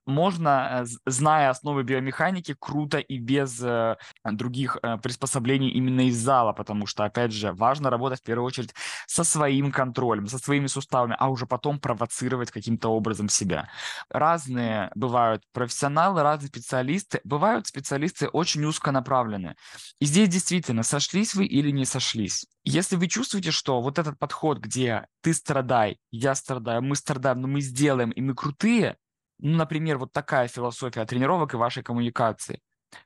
можно, 0.06 0.82
э, 0.82 0.86
зная 1.06 1.50
основы 1.50 1.84
биомеханики, 1.84 2.56
круто 2.58 2.98
и 2.98 3.18
без 3.18 3.62
э, 3.62 3.96
других 4.24 4.78
э, 4.82 4.98
приспособлений 4.98 5.70
именно 5.70 6.08
из 6.08 6.16
зала, 6.16 6.52
потому 6.52 6.86
что, 6.86 7.04
опять 7.04 7.32
же, 7.32 7.52
важно 7.52 7.90
работать 7.90 8.20
в 8.20 8.24
первую 8.24 8.46
очередь 8.46 8.74
со 9.06 9.24
своим 9.24 9.70
контролем, 9.70 10.26
со 10.26 10.38
своими 10.38 10.66
суставами, 10.66 11.16
а 11.18 11.28
уже 11.28 11.46
потом 11.46 11.78
провоцировать 11.78 12.50
каким-то 12.50 12.88
образом 12.88 13.28
себя. 13.28 13.68
Разные 14.10 14.90
бывают 14.94 15.42
профессионалы, 15.52 16.22
разные 16.22 16.48
специалисты, 16.48 17.20
бывают 17.24 17.66
специалисты 17.66 18.28
очень 18.28 18.64
узконаправленные. 18.64 19.54
И 20.00 20.06
здесь 20.06 20.28
действительно, 20.28 20.82
сошлись 20.82 21.34
вы 21.34 21.46
или 21.52 21.70
не 21.70 21.84
сошлись. 21.84 22.46
Если 22.64 22.96
вы 22.96 23.08
чувствуете, 23.08 23.50
что 23.50 23.82
вот 23.82 23.98
этот 23.98 24.18
подход, 24.18 24.58
где 24.58 25.06
ты 25.20 25.34
страдай, 25.34 25.98
я 26.10 26.34
страдаю, 26.34 26.82
мы 26.82 26.96
страдаем, 26.96 27.42
но 27.42 27.48
мы 27.48 27.60
сделаем, 27.60 28.10
и 28.10 28.22
мы 28.22 28.34
крутые, 28.34 28.96
ну, 29.38 29.56
например, 29.58 29.98
вот 29.98 30.12
такая 30.12 30.48
философия 30.48 31.04
тренировок 31.04 31.52
и 31.52 31.58
вашей 31.58 31.82
коммуникации. 31.82 32.60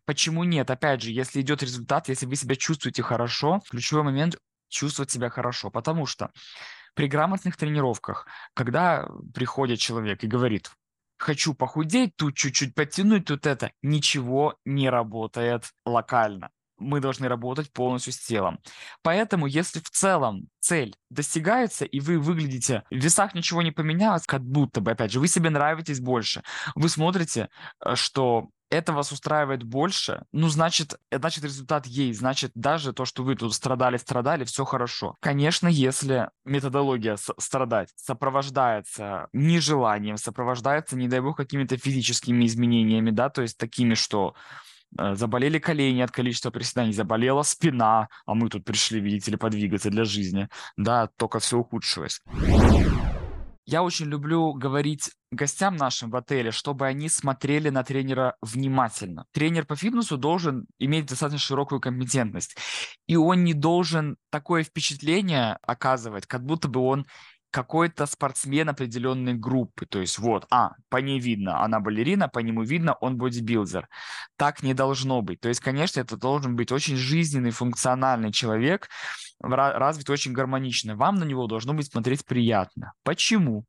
Почему 0.04 0.44
нет? 0.44 0.70
Опять 0.70 1.02
же, 1.02 1.10
если 1.10 1.40
идет 1.40 1.62
результат, 1.62 2.08
если 2.08 2.26
вы 2.26 2.36
себя 2.36 2.54
чувствуете 2.54 3.02
хорошо, 3.02 3.60
ключевой 3.68 4.04
момент– 4.04 4.36
чувствовать 4.68 5.10
себя 5.10 5.28
хорошо. 5.28 5.70
Потому 5.70 6.06
что 6.06 6.30
при 6.94 7.08
грамотных 7.08 7.56
тренировках, 7.56 8.26
когда 8.54 9.08
приходит 9.34 9.80
человек 9.80 10.22
и 10.22 10.28
говорит, 10.28 10.70
хочу 11.18 11.54
похудеть, 11.54 12.14
тут 12.16 12.36
чуть-чуть 12.36 12.74
подтянуть, 12.74 13.24
тут 13.24 13.46
это, 13.46 13.72
ничего 13.82 14.56
не 14.64 14.90
работает 14.90 15.64
локально 15.84 16.50
мы 16.78 17.00
должны 17.00 17.28
работать 17.28 17.72
полностью 17.72 18.12
с 18.12 18.18
телом. 18.18 18.58
Поэтому, 19.02 19.46
если 19.46 19.80
в 19.80 19.90
целом 19.90 20.48
цель 20.60 20.96
достигается, 21.10 21.84
и 21.84 22.00
вы 22.00 22.18
выглядите, 22.18 22.82
в 22.90 22.96
весах 22.96 23.34
ничего 23.34 23.62
не 23.62 23.70
поменялось, 23.70 24.26
как 24.26 24.42
будто 24.42 24.80
бы, 24.80 24.92
опять 24.92 25.12
же, 25.12 25.20
вы 25.20 25.28
себе 25.28 25.50
нравитесь 25.50 26.00
больше, 26.00 26.42
вы 26.74 26.88
смотрите, 26.88 27.48
э, 27.84 27.94
что 27.94 28.48
это 28.70 28.92
вас 28.92 29.12
устраивает 29.12 29.62
больше, 29.62 30.24
ну, 30.32 30.48
значит, 30.48 30.94
э, 31.10 31.18
значит, 31.18 31.44
результат 31.44 31.86
есть, 31.86 32.18
значит, 32.18 32.50
даже 32.54 32.92
то, 32.92 33.04
что 33.04 33.22
вы 33.22 33.36
тут 33.36 33.54
страдали, 33.54 33.96
страдали, 33.96 34.44
все 34.44 34.64
хорошо. 34.64 35.14
Конечно, 35.20 35.68
если 35.68 36.30
методология 36.44 37.16
страдать 37.38 37.90
сопровождается 37.96 39.28
нежеланием, 39.32 40.16
сопровождается, 40.16 40.96
не 40.96 41.08
дай 41.08 41.20
бог, 41.20 41.36
какими-то 41.36 41.76
физическими 41.76 42.44
изменениями, 42.46 43.10
да, 43.10 43.30
то 43.30 43.42
есть 43.42 43.56
такими, 43.56 43.94
что 43.94 44.34
заболели 44.98 45.58
колени 45.58 46.00
от 46.00 46.10
количества 46.10 46.50
приседаний, 46.50 46.92
заболела 46.92 47.42
спина, 47.42 48.08
а 48.24 48.34
мы 48.34 48.48
тут 48.48 48.64
пришли, 48.64 49.00
видите 49.00 49.30
ли, 49.30 49.36
подвигаться 49.36 49.90
для 49.90 50.04
жизни. 50.04 50.48
Да, 50.76 51.08
только 51.16 51.38
все 51.38 51.58
ухудшилось. 51.58 52.20
Я 53.68 53.82
очень 53.82 54.06
люблю 54.06 54.52
говорить 54.52 55.10
гостям 55.32 55.74
нашим 55.74 56.10
в 56.10 56.16
отеле, 56.16 56.52
чтобы 56.52 56.86
они 56.86 57.08
смотрели 57.08 57.68
на 57.68 57.82
тренера 57.82 58.36
внимательно. 58.40 59.26
Тренер 59.32 59.66
по 59.66 59.74
фитнесу 59.74 60.16
должен 60.16 60.66
иметь 60.78 61.06
достаточно 61.06 61.40
широкую 61.40 61.80
компетентность. 61.80 62.56
И 63.08 63.16
он 63.16 63.42
не 63.42 63.54
должен 63.54 64.18
такое 64.30 64.62
впечатление 64.62 65.58
оказывать, 65.62 66.26
как 66.26 66.44
будто 66.44 66.68
бы 66.68 66.78
он 66.78 67.06
какой-то 67.50 68.06
спортсмен 68.06 68.68
определенной 68.68 69.34
группы. 69.34 69.86
То 69.86 70.00
есть 70.00 70.18
вот, 70.18 70.46
а, 70.50 70.72
по 70.88 70.98
ней 70.98 71.18
видно, 71.18 71.62
она 71.62 71.80
балерина, 71.80 72.28
по 72.28 72.40
нему 72.40 72.62
видно, 72.62 72.94
он 72.94 73.16
бодибилдер. 73.16 73.88
Так 74.36 74.62
не 74.62 74.74
должно 74.74 75.22
быть. 75.22 75.40
То 75.40 75.48
есть, 75.48 75.60
конечно, 75.60 76.00
это 76.00 76.16
должен 76.16 76.56
быть 76.56 76.72
очень 76.72 76.96
жизненный, 76.96 77.50
функциональный 77.50 78.32
человек, 78.32 78.88
развит 79.40 80.10
очень 80.10 80.32
гармонично. 80.32 80.96
Вам 80.96 81.16
на 81.16 81.24
него 81.24 81.46
должно 81.46 81.74
быть 81.74 81.90
смотреть 81.90 82.24
приятно. 82.24 82.92
Почему? 83.02 83.64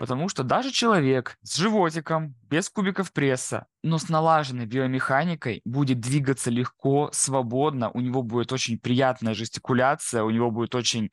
Потому 0.00 0.30
что 0.30 0.44
даже 0.44 0.70
человек 0.70 1.36
с 1.42 1.56
животиком, 1.56 2.34
без 2.48 2.70
кубиков 2.70 3.12
пресса, 3.12 3.66
но 3.82 3.98
с 3.98 4.08
налаженной 4.08 4.64
биомеханикой 4.64 5.60
будет 5.66 6.00
двигаться 6.00 6.48
легко, 6.48 7.10
свободно, 7.12 7.90
у 7.90 8.00
него 8.00 8.22
будет 8.22 8.50
очень 8.50 8.78
приятная 8.78 9.34
жестикуляция, 9.34 10.22
у 10.22 10.30
него 10.30 10.50
будет 10.50 10.74
очень 10.74 11.10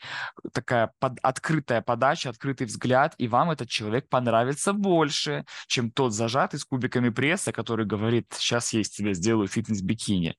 такая 0.54 0.94
под, 1.00 1.20
открытая 1.22 1.82
подача, 1.82 2.30
открытый 2.30 2.66
взгляд, 2.66 3.14
и 3.18 3.28
вам 3.28 3.52
этот 3.52 3.68
человек 3.68 4.08
понравится 4.08 4.72
больше, 4.72 5.44
чем 5.68 5.92
тот 5.92 6.14
зажатый 6.14 6.58
с 6.58 6.64
кубиками 6.64 7.10
пресса, 7.10 7.52
который 7.52 7.86
говорит, 7.86 8.28
сейчас 8.38 8.72
я 8.72 8.80
из 8.80 8.90
тебя 8.90 9.14
сделаю 9.14 9.50
фитнес-бикини. 9.50 10.38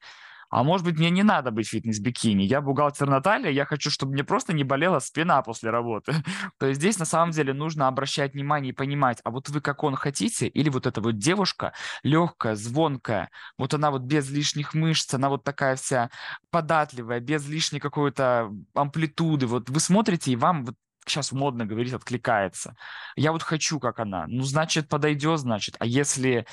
А 0.50 0.62
может 0.62 0.84
быть, 0.84 0.98
мне 0.98 1.11
не 1.11 1.22
надо 1.22 1.50
быть 1.50 1.68
фитнес-бикини. 1.68 2.42
Я 2.42 2.61
бухгалтер 2.61 3.08
Наталья, 3.08 3.50
я 3.50 3.64
хочу, 3.64 3.90
чтобы 3.90 4.12
мне 4.12 4.24
просто 4.24 4.52
не 4.52 4.64
болела 4.64 4.98
спина 4.98 5.42
после 5.42 5.70
работы. 5.70 6.12
То 6.58 6.66
есть 6.66 6.80
здесь 6.80 6.98
на 6.98 7.04
самом 7.04 7.32
деле 7.32 7.52
нужно 7.52 7.87
обращать 7.87 8.34
внимание 8.34 8.72
и 8.72 8.74
понимать, 8.74 9.20
а 9.24 9.30
вот 9.30 9.48
вы 9.48 9.61
как 9.61 9.84
он 9.84 9.96
хотите, 9.96 10.48
или 10.48 10.68
вот 10.68 10.87
эта 10.87 11.00
вот 11.00 11.18
девушка 11.18 11.72
легкая, 12.02 12.54
звонкая, 12.54 13.30
вот 13.58 13.74
она 13.74 13.90
вот 13.90 14.02
без 14.02 14.30
лишних 14.30 14.74
мышц, 14.74 15.12
она 15.14 15.28
вот 15.28 15.44
такая 15.44 15.76
вся 15.76 16.11
податливая, 16.50 17.20
без 17.20 17.46
лишней 17.48 17.80
какой-то 17.80 18.50
амплитуды. 18.74 19.46
Вот 19.46 19.68
вы 19.68 19.80
смотрите, 19.80 20.32
и 20.32 20.37
вам 20.37 20.64
вот 20.64 20.74
сейчас 21.06 21.32
модно 21.32 21.66
говорить, 21.66 21.92
откликается. 21.92 22.76
Я 23.16 23.32
вот 23.32 23.42
хочу, 23.42 23.80
как 23.80 23.98
она. 23.98 24.26
Ну, 24.28 24.42
значит, 24.42 24.88
подойдет, 24.88 25.40
значит. 25.40 25.76
А 25.78 25.87
если 25.87 26.46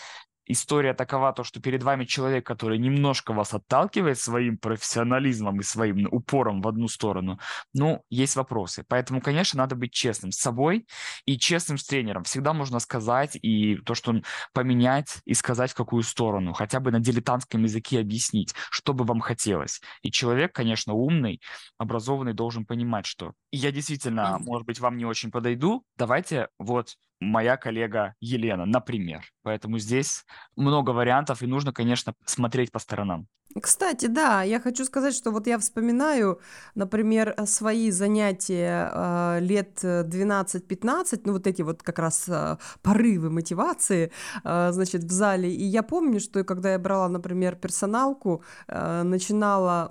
история 0.46 0.94
такова, 0.94 1.34
то, 1.34 1.44
что 1.44 1.62
перед 1.62 1.84
вами 1.84 2.06
человек, 2.06 2.46
который 2.46 2.78
немножко 2.78 3.34
вас 3.34 3.54
отталкивает 3.54 4.20
своим 4.20 4.58
профессионализмом 4.58 5.60
и 5.60 5.64
своим 5.64 6.08
упором 6.12 6.62
в 6.62 6.68
одну 6.68 6.88
сторону, 6.88 7.40
ну, 7.74 8.04
есть 8.10 8.36
вопросы. 8.36 8.86
Поэтому, 8.88 9.22
конечно, 9.22 9.58
надо 9.58 9.76
быть 9.76 9.92
честным 9.92 10.32
с 10.32 10.38
собой 10.38 10.88
и 11.26 11.38
честным 11.38 11.78
с 11.78 11.86
тренером. 11.86 12.24
Всегда 12.24 12.54
можно 12.54 12.80
сказать 12.80 13.38
и 13.42 13.78
то, 13.78 13.96
что 13.96 14.22
поменять 14.54 15.18
и 15.26 15.34
сказать 15.34 15.72
в 15.72 15.76
какую 15.76 16.04
сторону, 16.04 16.54
хотя 16.54 16.80
бы 16.80 16.92
на 16.92 17.00
дилетантском 17.00 17.64
языке 17.64 18.00
объяснить, 18.00 18.54
что 18.70 18.94
бы 18.94 19.04
вам 19.04 19.20
хотелось. 19.20 19.82
И 20.02 20.12
человек, 20.12 20.54
конечно, 20.54 20.94
умный, 20.94 21.42
образованный, 21.78 22.34
должен 22.34 22.66
понимать, 22.66 23.06
что 23.06 23.34
я 23.52 23.72
действительно, 23.72 24.38
может 24.40 24.68
быть, 24.68 24.80
вам 24.80 24.98
не 24.98 25.06
очень 25.06 25.32
подойду, 25.32 25.84
давайте 25.98 26.50
вот 26.60 26.96
моя 27.20 27.58
коллега 27.58 28.16
Елена, 28.20 28.66
например. 28.66 29.24
Поэтому 29.44 29.80
здесь 29.80 30.26
много 30.56 30.92
вариантов, 30.92 31.42
и 31.42 31.48
нужно, 31.48 31.74
конечно, 31.74 32.14
смотреть 32.26 32.72
по 32.72 32.80
сторонам. 32.80 33.28
Кстати, 33.62 34.08
да, 34.08 34.44
я 34.44 34.60
хочу 34.60 34.84
сказать, 34.84 35.16
что 35.16 35.32
вот 35.32 35.48
я 35.48 35.58
вспоминаю, 35.58 36.42
например, 36.76 37.34
свои 37.46 37.90
занятия 37.90 38.92
э, 38.94 39.40
лет 39.40 39.80
12-15, 39.82 41.22
ну 41.24 41.32
вот 41.32 41.48
эти 41.48 41.62
вот 41.62 41.82
как 41.82 42.00
раз 42.00 42.26
э, 42.28 42.58
порывы 42.82 43.30
мотивации, 43.30 44.12
э, 44.44 44.72
значит, 44.74 45.06
в 45.06 45.12
зале. 45.12 45.50
И 45.50 45.64
я 45.64 45.84
помню, 45.84 46.20
что 46.20 46.44
когда 46.44 46.74
я 46.74 46.80
брала, 46.80 47.08
например, 47.08 47.56
персоналку, 47.56 48.44
э, 48.68 49.04
начинала, 49.04 49.90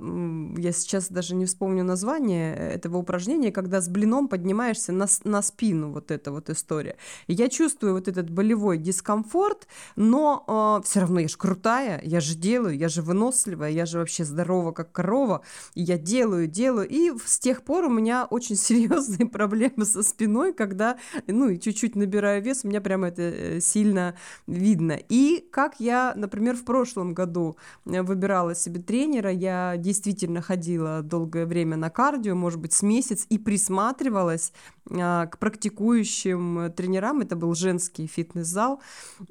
я 0.59 0.73
сейчас 0.73 1.09
даже 1.09 1.35
не 1.35 1.47
вспомню 1.47 1.85
название 1.85 2.55
этого 2.55 2.99
упражнения, 2.99 3.51
когда 3.51 3.81
с 3.81 3.89
блином 3.89 4.29
поднимаешься 4.29 4.93
на, 4.93 5.07
на 5.25 5.41
спину, 5.41 5.91
вот 5.91 6.11
эта 6.11 6.33
вот 6.33 6.51
история. 6.51 6.97
И 7.29 7.33
я 7.33 7.49
чувствую 7.49 7.95
вот 7.95 8.09
этот 8.09 8.29
болевой 8.29 8.77
дискомфорт, 8.77 9.67
но 9.97 10.45
э, 10.83 10.87
все 10.87 11.01
равно 11.01 11.21
я 11.21 11.29
же 11.29 11.39
крутая, 11.39 12.03
я 12.05 12.21
же 12.21 12.35
делаю, 12.35 12.77
я 12.77 12.91
же 12.91 13.01
выносливая, 13.55 13.71
я 13.71 13.87
же 13.87 13.99
вообще 13.99 14.25
здорова, 14.25 14.73
как 14.73 14.93
корова, 14.93 15.43
и 15.75 15.83
я 15.83 15.99
делаю, 15.99 16.47
делаю. 16.47 16.89
И 16.89 17.13
с 17.25 17.39
тех 17.39 17.63
пор 17.63 17.85
у 17.85 17.91
меня 17.91 18.27
очень 18.27 18.57
серьезные 18.69 19.27
проблемы 19.29 19.85
со 19.85 20.03
спиной, 20.03 20.53
когда, 20.53 20.97
ну, 21.27 21.49
и 21.49 21.59
чуть-чуть 21.59 21.97
набираю 21.97 22.43
вес, 22.43 22.65
у 22.65 22.69
меня 22.69 22.81
прямо 22.81 23.09
это 23.09 23.23
э, 23.23 23.61
сильно 23.61 24.15
видно. 24.47 24.99
И 25.09 25.47
как 25.53 25.81
я, 25.81 26.13
например, 26.17 26.57
в 26.57 26.65
прошлом 26.65 27.15
году 27.15 27.57
э, 27.87 28.03
выбирала 28.03 28.55
себе 28.55 28.81
тренера, 28.81 29.31
я 29.31 29.77
действительно 29.77 30.41
ходила 30.41 31.03
долгое 31.03 31.47
время 31.47 31.77
на 31.77 31.91
кардио, 31.91 32.35
может 32.35 32.61
быть, 32.61 32.73
с 32.73 32.83
месяц, 32.83 33.27
и 33.31 33.39
присматривалась 33.39 34.53
а, 34.91 35.27
к 35.27 35.39
практикующим 35.39 36.73
тренерам, 36.77 37.21
это 37.21 37.37
был 37.37 37.55
женский 37.55 38.07
фитнес-зал, 38.07 38.81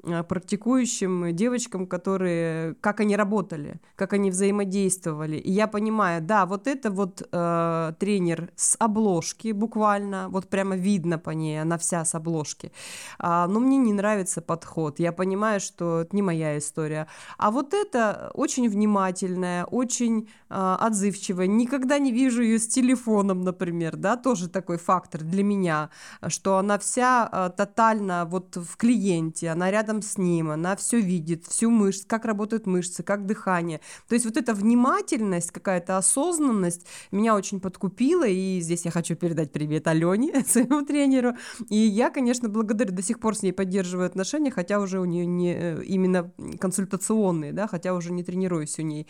а, 0.02 0.22
практикующим 0.22 1.34
девочкам, 1.34 1.86
которые, 1.86 2.74
как 2.80 3.00
они 3.00 3.16
работали, 3.16 3.80
как 3.96 4.12
они 4.14 4.30
взаимодействовали. 4.30 5.36
И 5.36 5.50
я 5.50 5.66
понимаю, 5.66 6.22
да, 6.22 6.46
вот 6.46 6.66
это 6.66 6.90
вот 6.90 7.22
э, 7.32 7.92
тренер 7.98 8.50
с 8.56 8.76
обложки 8.78 9.52
буквально, 9.52 10.28
вот 10.28 10.48
прямо 10.48 10.76
видно 10.76 11.18
по 11.18 11.30
ней, 11.30 11.60
она 11.60 11.76
вся 11.78 12.04
с 12.04 12.14
обложки. 12.14 12.72
А, 13.18 13.46
но 13.46 13.60
мне 13.60 13.76
не 13.76 13.92
нравится 13.92 14.40
подход. 14.40 14.98
Я 14.98 15.12
понимаю, 15.12 15.60
что 15.60 16.00
это 16.00 16.16
не 16.16 16.22
моя 16.22 16.58
история. 16.58 17.06
А 17.38 17.50
вот 17.50 17.74
это 17.74 18.30
очень 18.34 18.68
внимательная, 18.68 19.64
очень 19.64 20.28
отзывчивая. 20.54 21.46
Никогда 21.46 21.98
не 21.98 22.12
вижу 22.12 22.42
ее 22.42 22.58
с 22.58 22.68
телефоном, 22.68 23.42
например, 23.42 23.96
да, 23.96 24.16
тоже 24.16 24.48
такой 24.48 24.78
фактор 24.78 25.22
для 25.22 25.42
меня, 25.42 25.90
что 26.28 26.58
она 26.58 26.78
вся 26.78 27.28
э, 27.30 27.50
тотально 27.56 28.24
вот 28.24 28.56
в 28.56 28.76
клиенте, 28.76 29.50
она 29.50 29.70
рядом 29.70 30.02
с 30.02 30.16
ним, 30.18 30.50
она 30.50 30.76
все 30.76 31.00
видит, 31.00 31.46
всю 31.46 31.70
мышцу, 31.70 32.04
как 32.06 32.24
работают 32.24 32.66
мышцы, 32.66 33.02
как 33.02 33.26
дыхание. 33.26 33.80
То 34.08 34.14
есть 34.14 34.24
вот 34.24 34.36
эта 34.36 34.54
внимательность, 34.54 35.50
какая-то 35.50 35.96
осознанность 35.96 36.86
меня 37.10 37.34
очень 37.34 37.60
подкупила, 37.60 38.26
и 38.26 38.60
здесь 38.60 38.84
я 38.84 38.90
хочу 38.90 39.16
передать 39.16 39.52
привет 39.52 39.86
Алене, 39.88 40.44
своему 40.46 40.82
тренеру. 40.82 41.34
И 41.68 41.76
я, 41.76 42.10
конечно, 42.10 42.48
благодарю, 42.48 42.92
до 42.92 43.02
сих 43.02 43.18
пор 43.18 43.36
с 43.36 43.42
ней 43.42 43.52
поддерживаю 43.52 44.06
отношения, 44.06 44.50
хотя 44.50 44.78
уже 44.80 45.00
у 45.00 45.04
нее 45.04 45.26
не 45.26 45.54
э, 45.54 45.82
именно 45.84 46.30
консультационные, 46.60 47.52
да, 47.52 47.66
хотя 47.66 47.94
уже 47.94 48.12
не 48.12 48.22
тренируюсь 48.22 48.78
у 48.78 48.82
ней. 48.82 49.08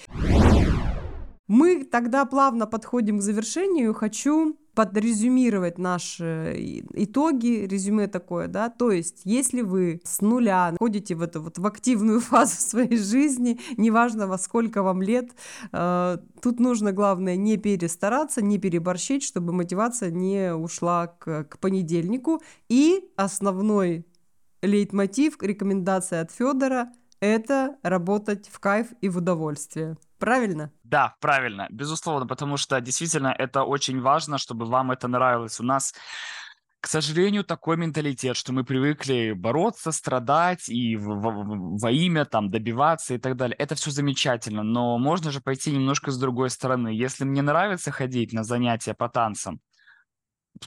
Мы 1.46 1.84
тогда 1.84 2.24
плавно 2.24 2.66
подходим 2.66 3.18
к 3.18 3.22
завершению. 3.22 3.92
Хочу 3.92 4.56
подрезюмировать 4.74 5.78
наши 5.78 6.82
итоги, 6.94 7.66
резюме 7.66 8.08
такое, 8.08 8.48
да, 8.48 8.68
то 8.68 8.90
есть 8.90 9.20
если 9.24 9.60
вы 9.60 10.00
с 10.04 10.20
нуля 10.20 10.72
входите 10.74 11.14
в 11.14 11.22
эту 11.22 11.42
вот 11.42 11.58
в 11.58 11.66
активную 11.66 12.20
фазу 12.20 12.56
своей 12.56 12.96
жизни, 12.96 13.60
неважно 13.76 14.26
во 14.26 14.36
сколько 14.36 14.82
вам 14.82 15.00
лет, 15.00 15.30
э, 15.72 16.18
тут 16.42 16.60
нужно, 16.60 16.92
главное, 16.92 17.36
не 17.36 17.56
перестараться, 17.56 18.42
не 18.42 18.58
переборщить, 18.58 19.22
чтобы 19.22 19.52
мотивация 19.52 20.10
не 20.10 20.52
ушла 20.52 21.06
к, 21.06 21.44
к 21.44 21.58
понедельнику, 21.58 22.42
и 22.68 23.04
основной 23.16 24.04
лейтмотив, 24.62 25.36
рекомендация 25.40 26.22
от 26.22 26.32
Федора– 26.32 26.92
это 27.20 27.76
работать 27.82 28.48
в 28.48 28.58
кайф 28.58 28.88
и 29.00 29.08
в 29.08 29.18
удовольствие. 29.18 29.96
Правильно? 30.18 30.72
Да, 30.84 31.16
правильно, 31.20 31.66
безусловно, 31.70 32.26
потому 32.26 32.56
что 32.56 32.80
действительно 32.80 33.34
это 33.36 33.64
очень 33.64 34.00
важно, 34.00 34.38
чтобы 34.38 34.64
вам 34.66 34.90
это 34.90 35.08
нравилось. 35.08 35.60
У 35.60 35.64
нас 35.64 35.92
к 36.84 36.86
сожалению, 36.86 37.44
такой 37.44 37.78
менталитет, 37.78 38.36
что 38.36 38.52
мы 38.52 38.62
привыкли 38.62 39.32
бороться, 39.32 39.90
страдать 39.90 40.68
и 40.68 40.96
во, 40.96 41.90
имя 41.90 42.26
там 42.26 42.50
добиваться 42.50 43.14
и 43.14 43.18
так 43.18 43.36
далее. 43.36 43.56
Это 43.56 43.74
все 43.74 43.90
замечательно, 43.90 44.62
но 44.62 44.98
можно 44.98 45.30
же 45.30 45.40
пойти 45.40 45.72
немножко 45.72 46.10
с 46.10 46.18
другой 46.18 46.50
стороны. 46.50 46.88
Если 46.88 47.24
мне 47.24 47.40
нравится 47.40 47.90
ходить 47.90 48.34
на 48.34 48.44
занятия 48.44 48.92
по 48.92 49.08
танцам, 49.08 49.60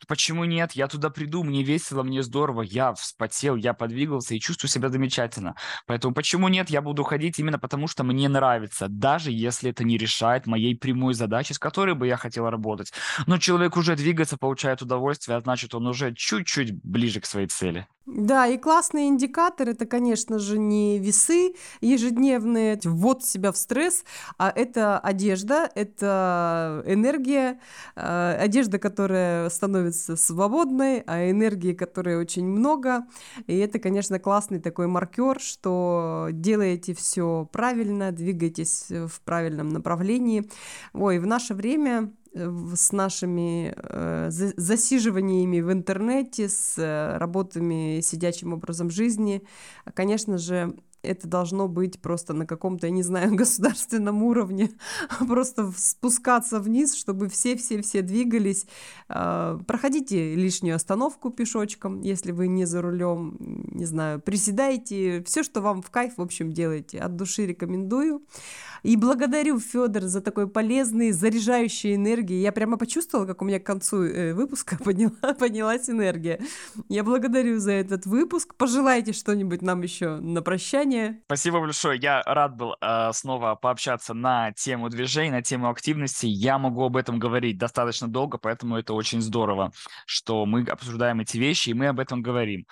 Почему 0.07 0.43
нет? 0.45 0.73
Я 0.73 0.87
туда 0.87 1.09
приду, 1.09 1.43
мне 1.43 1.63
весело, 1.63 2.03
мне 2.03 2.21
здорово, 2.21 2.61
я 2.61 2.93
вспотел, 2.93 3.55
я 3.55 3.73
подвигался 3.73 4.35
и 4.35 4.39
чувствую 4.39 4.69
себя 4.69 4.89
замечательно. 4.89 5.55
Поэтому 5.85 6.13
почему 6.13 6.49
нет? 6.49 6.69
Я 6.69 6.81
буду 6.81 7.03
ходить 7.03 7.39
именно 7.39 7.57
потому, 7.57 7.87
что 7.87 8.03
мне 8.03 8.27
нравится, 8.27 8.87
даже 8.89 9.31
если 9.31 9.71
это 9.71 9.83
не 9.83 9.97
решает 9.97 10.45
моей 10.45 10.75
прямой 10.75 11.13
задачи, 11.13 11.53
с 11.53 11.59
которой 11.59 11.95
бы 11.95 12.05
я 12.05 12.17
хотел 12.17 12.49
работать. 12.49 12.91
Но 13.27 13.37
человек 13.37 13.77
уже 13.77 13.95
двигается, 13.95 14.37
получает 14.37 14.81
удовольствие, 14.81 15.37
а 15.37 15.41
значит, 15.41 15.73
он 15.73 15.87
уже 15.87 16.13
чуть-чуть 16.13 16.73
ближе 16.83 17.21
к 17.21 17.25
своей 17.25 17.47
цели. 17.47 17.87
Да, 18.07 18.47
и 18.47 18.57
классный 18.57 19.07
индикатор 19.07 19.67
это, 19.67 19.85
конечно 19.85 20.39
же, 20.39 20.57
не 20.57 20.97
весы 20.97 21.55
ежедневные, 21.81 22.79
ввод 22.85 23.25
себя 23.25 23.51
в 23.51 23.57
стресс, 23.57 24.05
а 24.37 24.49
это 24.49 24.97
одежда, 24.97 25.69
это 25.75 26.83
энергия, 26.85 27.59
э, 27.97 28.37
одежда, 28.39 28.79
которая 28.79 29.49
становится 29.49 30.15
свободной, 30.15 31.03
а 31.05 31.29
энергии, 31.29 31.73
которой 31.73 32.15
очень 32.15 32.45
много. 32.45 33.05
И 33.45 33.57
это, 33.57 33.77
конечно, 33.77 34.19
классный 34.19 34.61
такой 34.61 34.87
маркер, 34.87 35.41
что 35.41 36.29
делаете 36.31 36.93
все 36.93 37.49
правильно, 37.51 38.13
двигаетесь 38.13 38.85
в 38.89 39.19
правильном 39.25 39.67
направлении. 39.67 40.49
Ой, 40.93 41.19
в 41.19 41.25
наше 41.27 41.53
время 41.53 42.13
с 42.75 42.91
нашими 42.91 43.73
э, 43.75 44.27
засиживаниями 44.29 45.59
в 45.61 45.71
интернете, 45.71 46.49
с 46.49 46.77
э, 46.77 47.17
работами 47.17 48.01
сидячим 48.01 48.53
образом 48.53 48.89
жизни, 48.89 49.43
конечно 49.93 50.37
же, 50.37 50.75
это 51.07 51.27
должно 51.27 51.67
быть 51.67 51.99
просто 52.01 52.33
на 52.33 52.45
каком-то, 52.45 52.87
я 52.87 52.91
не 52.91 53.03
знаю, 53.03 53.35
государственном 53.35 54.23
уровне, 54.23 54.71
просто 55.27 55.71
спускаться 55.75 56.59
вниз, 56.59 56.95
чтобы 56.95 57.29
все-все-все 57.29 58.01
двигались. 58.01 58.65
А, 59.07 59.57
проходите 59.67 60.35
лишнюю 60.35 60.75
остановку 60.75 61.29
пешочком, 61.29 62.01
если 62.01 62.31
вы 62.31 62.47
не 62.47 62.65
за 62.65 62.81
рулем, 62.81 63.37
не 63.39 63.85
знаю, 63.85 64.19
приседайте, 64.21 65.23
все, 65.23 65.43
что 65.43 65.61
вам 65.61 65.81
в 65.81 65.89
кайф, 65.89 66.17
в 66.17 66.21
общем, 66.21 66.51
делайте. 66.51 66.99
От 66.99 67.15
души 67.15 67.45
рекомендую. 67.45 68.21
И 68.83 68.95
благодарю, 68.95 69.59
Федор, 69.59 70.03
за 70.03 70.21
такой 70.21 70.47
полезный, 70.47 71.11
заряжающий 71.11 71.95
энергии. 71.95 72.39
Я 72.39 72.51
прямо 72.51 72.77
почувствовала, 72.77 73.25
как 73.25 73.41
у 73.41 73.45
меня 73.45 73.59
к 73.59 73.65
концу 73.65 74.03
э, 74.03 74.33
выпуска 74.33 74.77
подняла, 74.83 75.33
поднялась 75.37 75.89
энергия. 75.89 76.39
Я 76.89 77.03
благодарю 77.03 77.59
за 77.59 77.71
этот 77.73 78.05
выпуск. 78.05 78.55
Пожелайте 78.55 79.13
что-нибудь 79.13 79.61
нам 79.61 79.81
еще 79.81 80.17
на 80.17 80.41
прощание. 80.41 80.96
Спасибо 81.25 81.59
большое. 81.59 81.99
Я 81.99 82.21
рад 82.23 82.55
был 82.55 82.75
э, 82.79 83.11
снова 83.13 83.55
пообщаться 83.55 84.13
на 84.13 84.51
тему 84.53 84.89
движений, 84.89 85.31
на 85.31 85.41
тему 85.41 85.69
активности. 85.69 86.25
Я 86.25 86.57
могу 86.57 86.83
об 86.85 86.97
этом 86.97 87.19
говорить 87.19 87.57
достаточно 87.57 88.07
долго, 88.07 88.37
поэтому 88.37 88.77
это 88.77 88.93
очень 88.93 89.21
здорово, 89.21 89.71
что 90.05 90.45
мы 90.45 90.63
обсуждаем 90.63 91.19
эти 91.19 91.37
вещи, 91.37 91.69
и 91.69 91.73
мы 91.73 91.87
об 91.87 91.99
этом 91.99 92.21
говорим. 92.21 92.65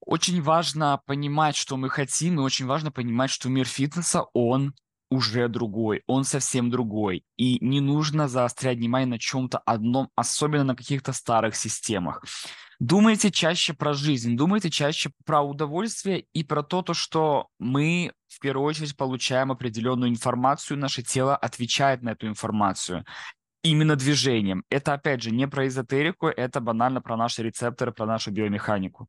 Очень 0.00 0.40
важно 0.40 1.00
понимать, 1.06 1.56
что 1.56 1.76
мы 1.76 1.90
хотим, 1.90 2.38
и 2.38 2.42
очень 2.42 2.66
важно 2.66 2.92
понимать, 2.92 3.30
что 3.30 3.48
мир 3.48 3.66
фитнеса, 3.66 4.22
он 4.32 4.74
уже 5.10 5.48
другой, 5.48 6.02
он 6.06 6.24
совсем 6.24 6.70
другой. 6.70 7.24
И 7.36 7.64
не 7.64 7.80
нужно 7.80 8.28
заострять 8.28 8.78
внимание 8.78 9.06
на 9.06 9.18
чем-то 9.18 9.58
одном, 9.58 10.10
особенно 10.14 10.64
на 10.64 10.76
каких-то 10.76 11.12
старых 11.12 11.56
системах. 11.56 12.22
Думайте 12.78 13.30
чаще 13.30 13.72
про 13.72 13.94
жизнь, 13.94 14.36
думайте 14.36 14.70
чаще 14.70 15.10
про 15.24 15.42
удовольствие 15.42 16.26
и 16.32 16.44
про 16.44 16.62
то, 16.62 16.82
то, 16.82 16.94
что 16.94 17.48
мы 17.58 18.12
в 18.28 18.38
первую 18.40 18.66
очередь 18.66 18.96
получаем 18.96 19.50
определенную 19.50 20.10
информацию, 20.10 20.78
наше 20.78 21.02
тело 21.02 21.36
отвечает 21.36 22.02
на 22.02 22.10
эту 22.10 22.26
информацию 22.26 23.04
именно 23.62 23.96
движением. 23.96 24.64
Это, 24.70 24.92
опять 24.92 25.22
же, 25.22 25.30
не 25.30 25.48
про 25.48 25.66
эзотерику, 25.66 26.28
это 26.28 26.60
банально 26.60 27.00
про 27.00 27.16
наши 27.16 27.42
рецепторы, 27.42 27.92
про 27.92 28.06
нашу 28.06 28.30
биомеханику. 28.30 29.08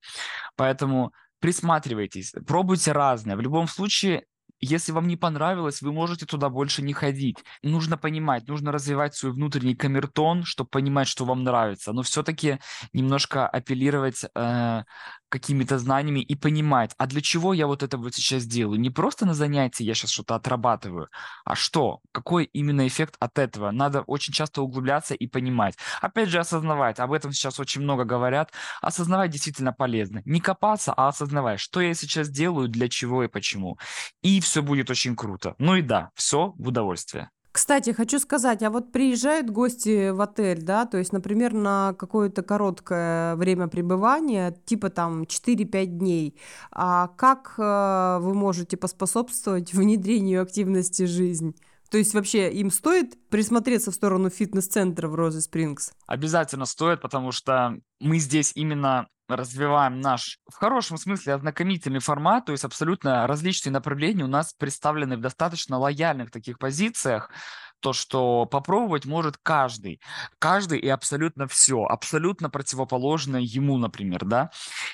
Поэтому 0.56 1.12
присматривайтесь, 1.39 2.34
пробуйте 2.45 2.91
разное. 2.93 3.36
В 3.36 3.41
любом 3.41 3.67
случае, 3.67 4.25
если 4.60 4.91
вам 4.91 5.08
не 5.08 5.17
понравилось, 5.17 5.82
вы 5.82 5.91
можете 5.91 6.26
туда 6.26 6.50
больше 6.50 6.82
не 6.82 6.93
ходить. 6.93 7.38
Нужно 7.63 7.98
понимать, 7.98 8.48
нужно 8.48 8.72
развивать 8.72 9.15
свой 9.15 9.32
внутренний 9.32 9.76
камертон, 9.76 10.43
чтобы 10.43 10.70
понимать, 10.70 11.08
что 11.08 11.26
вам 11.26 11.43
нравится. 11.43 11.93
Но 11.93 12.02
все-таки 12.02 12.60
немножко 12.93 13.48
апеллировать 13.48 14.26
э, 14.36 14.84
какими-то 15.29 15.77
знаниями 15.77 16.19
и 16.19 16.35
понимать, 16.35 16.93
а 16.97 17.07
для 17.07 17.21
чего 17.21 17.53
я 17.53 17.67
вот 17.67 17.83
это 17.83 17.97
вот 17.97 18.15
сейчас 18.15 18.45
делаю? 18.45 18.79
Не 18.79 18.89
просто 18.89 19.25
на 19.25 19.33
занятии 19.33 19.83
я 19.83 19.93
сейчас 19.93 20.11
что-то 20.11 20.35
отрабатываю, 20.35 21.09
а 21.45 21.55
что? 21.55 21.99
Какой 22.11 22.45
именно 22.45 22.87
эффект 22.87 23.15
от 23.19 23.37
этого? 23.39 23.71
Надо 23.71 24.01
очень 24.01 24.33
часто 24.33 24.61
углубляться 24.61 25.13
и 25.13 25.27
понимать. 25.27 25.75
Опять 26.01 26.29
же, 26.29 26.39
осознавать. 26.39 26.99
Об 26.99 27.13
этом 27.13 27.31
сейчас 27.31 27.59
очень 27.59 27.81
много 27.81 28.05
говорят. 28.05 28.51
Осознавать 28.81 29.31
действительно 29.31 29.73
полезно. 29.73 30.21
Не 30.25 30.39
копаться, 30.39 30.93
а 30.93 31.09
осознавать, 31.09 31.59
что 31.59 31.81
я 31.81 31.93
сейчас 31.93 32.29
делаю, 32.29 32.67
для 32.67 32.89
чего 32.89 33.23
и 33.23 33.27
почему. 33.27 33.77
И 34.21 34.39
все 34.41 34.61
будет 34.61 34.89
очень 34.89 35.15
круто. 35.15 35.55
Ну 35.57 35.75
и 35.75 35.81
да, 35.81 36.11
все 36.15 36.53
в 36.57 36.67
удовольствие. 36.67 37.29
Кстати, 37.51 37.91
хочу 37.91 38.19
сказать, 38.19 38.62
а 38.62 38.69
вот 38.69 38.91
приезжают 38.91 39.49
гости 39.49 40.12
в 40.12 40.21
отель, 40.21 40.62
да, 40.62 40.86
то 40.86 40.97
есть, 40.97 41.12
например, 41.12 41.53
на 41.53 41.95
какое-то 41.97 42.43
короткое 42.43 43.36
время 43.36 43.67
пребывания, 43.67 44.55
типа 44.65 44.89
там 44.89 45.23
4-5 45.23 45.86
дней, 45.86 46.39
а 46.71 47.07
как 47.07 47.55
э, 47.57 48.19
вы 48.21 48.33
можете 48.33 48.77
поспособствовать 48.77 49.73
внедрению 49.75 50.43
активности 50.43 51.05
жизни? 51.05 51.55
То 51.89 51.97
есть 51.97 52.13
вообще 52.13 52.51
им 52.51 52.69
стоит 52.69 53.17
присмотреться 53.29 53.91
в 53.91 53.95
сторону 53.95 54.29
фитнес-центра 54.29 55.07
в 55.07 55.15
Розе 55.15 55.41
Спрингс? 55.41 55.93
Обязательно 56.05 56.65
стоит, 56.65 57.01
потому 57.01 57.31
что 57.31 57.79
мы 57.99 58.19
здесь 58.19 58.51
именно 58.55 59.07
развиваем 59.27 59.99
наш, 59.99 60.39
в 60.49 60.55
хорошем 60.55 60.97
смысле, 60.97 61.33
ознакомительный 61.33 61.99
формат, 61.99 62.45
то 62.45 62.51
есть 62.51 62.63
абсолютно 62.63 63.27
различные 63.27 63.73
направления 63.73 64.23
у 64.23 64.27
нас 64.27 64.53
представлены 64.53 65.17
в 65.17 65.21
достаточно 65.21 65.77
лояльных 65.77 66.31
таких 66.31 66.59
позициях, 66.59 67.31
то, 67.79 67.93
что 67.93 68.45
попробовать 68.45 69.05
может 69.05 69.37
каждый. 69.37 70.01
Каждый 70.39 70.79
и 70.79 70.87
абсолютно 70.87 71.47
все, 71.47 71.83
абсолютно 71.83 72.49
противоположное 72.49 73.41
ему, 73.41 73.77
например, 73.77 74.25
да. 74.25 74.49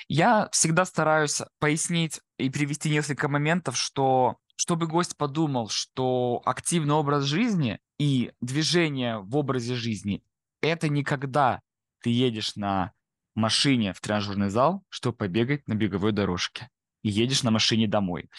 Я 0.08 0.48
всегда 0.52 0.84
стараюсь 0.84 1.40
пояснить 1.58 2.20
и 2.38 2.50
привести 2.50 2.90
несколько 2.90 3.28
моментов, 3.28 3.76
что 3.76 4.36
чтобы 4.56 4.86
гость 4.86 5.16
подумал, 5.16 5.68
что 5.68 6.40
активный 6.44 6.94
образ 6.94 7.24
жизни 7.24 7.80
и 7.98 8.32
движение 8.40 9.18
в 9.18 9.36
образе 9.36 9.74
жизни– 9.74 10.22
это 10.62 10.88
никогда 10.88 11.60
ты 12.02 12.10
едешь 12.10 12.54
на 12.54 12.92
машине 13.34 13.92
в 13.92 14.00
тренажерный 14.00 14.50
зал, 14.50 14.82
чтобы 14.88 15.16
побегать 15.16 15.66
на 15.68 15.74
беговой 15.74 16.12
дорожке. 16.12 16.68
И 17.02 17.10
едешь 17.10 17.42
на 17.42 17.50
машине 17.50 17.86
домой. 17.86 18.30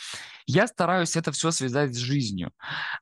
Я 0.48 0.68
стараюсь 0.68 1.16
это 1.16 1.32
все 1.32 1.52
связать 1.52 1.94
с 1.94 2.00
жизнью. 2.00 2.52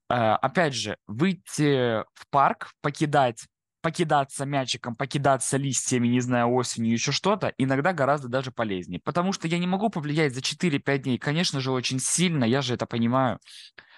Э, 0.10 0.34
опять 0.34 0.73
же, 0.73 0.97
выйти 1.08 2.01
в 2.13 2.27
парк, 2.29 2.73
покидать 2.82 3.45
покидаться 3.84 4.45
мячиком, 4.45 4.95
покидаться 4.95 5.58
листьями, 5.58 6.08
не 6.08 6.21
знаю, 6.21 6.53
осенью, 6.53 6.93
еще 6.93 7.12
что-то, 7.12 7.53
иногда 7.58 7.91
гораздо 7.91 8.29
даже 8.29 8.49
полезнее. 8.49 9.01
Потому 9.03 9.34
что 9.34 9.45
я 9.49 9.60
не 9.60 9.67
могу 9.67 9.89
повлиять 9.89 10.34
за 10.34 10.39
4-5 10.39 10.99
дней, 10.99 11.17
конечно 11.17 11.60
же, 11.60 11.69
очень 11.69 11.99
сильно, 11.99 12.45
я 12.45 12.62
же 12.62 12.75
это 12.75 12.86
понимаю. 12.86 13.39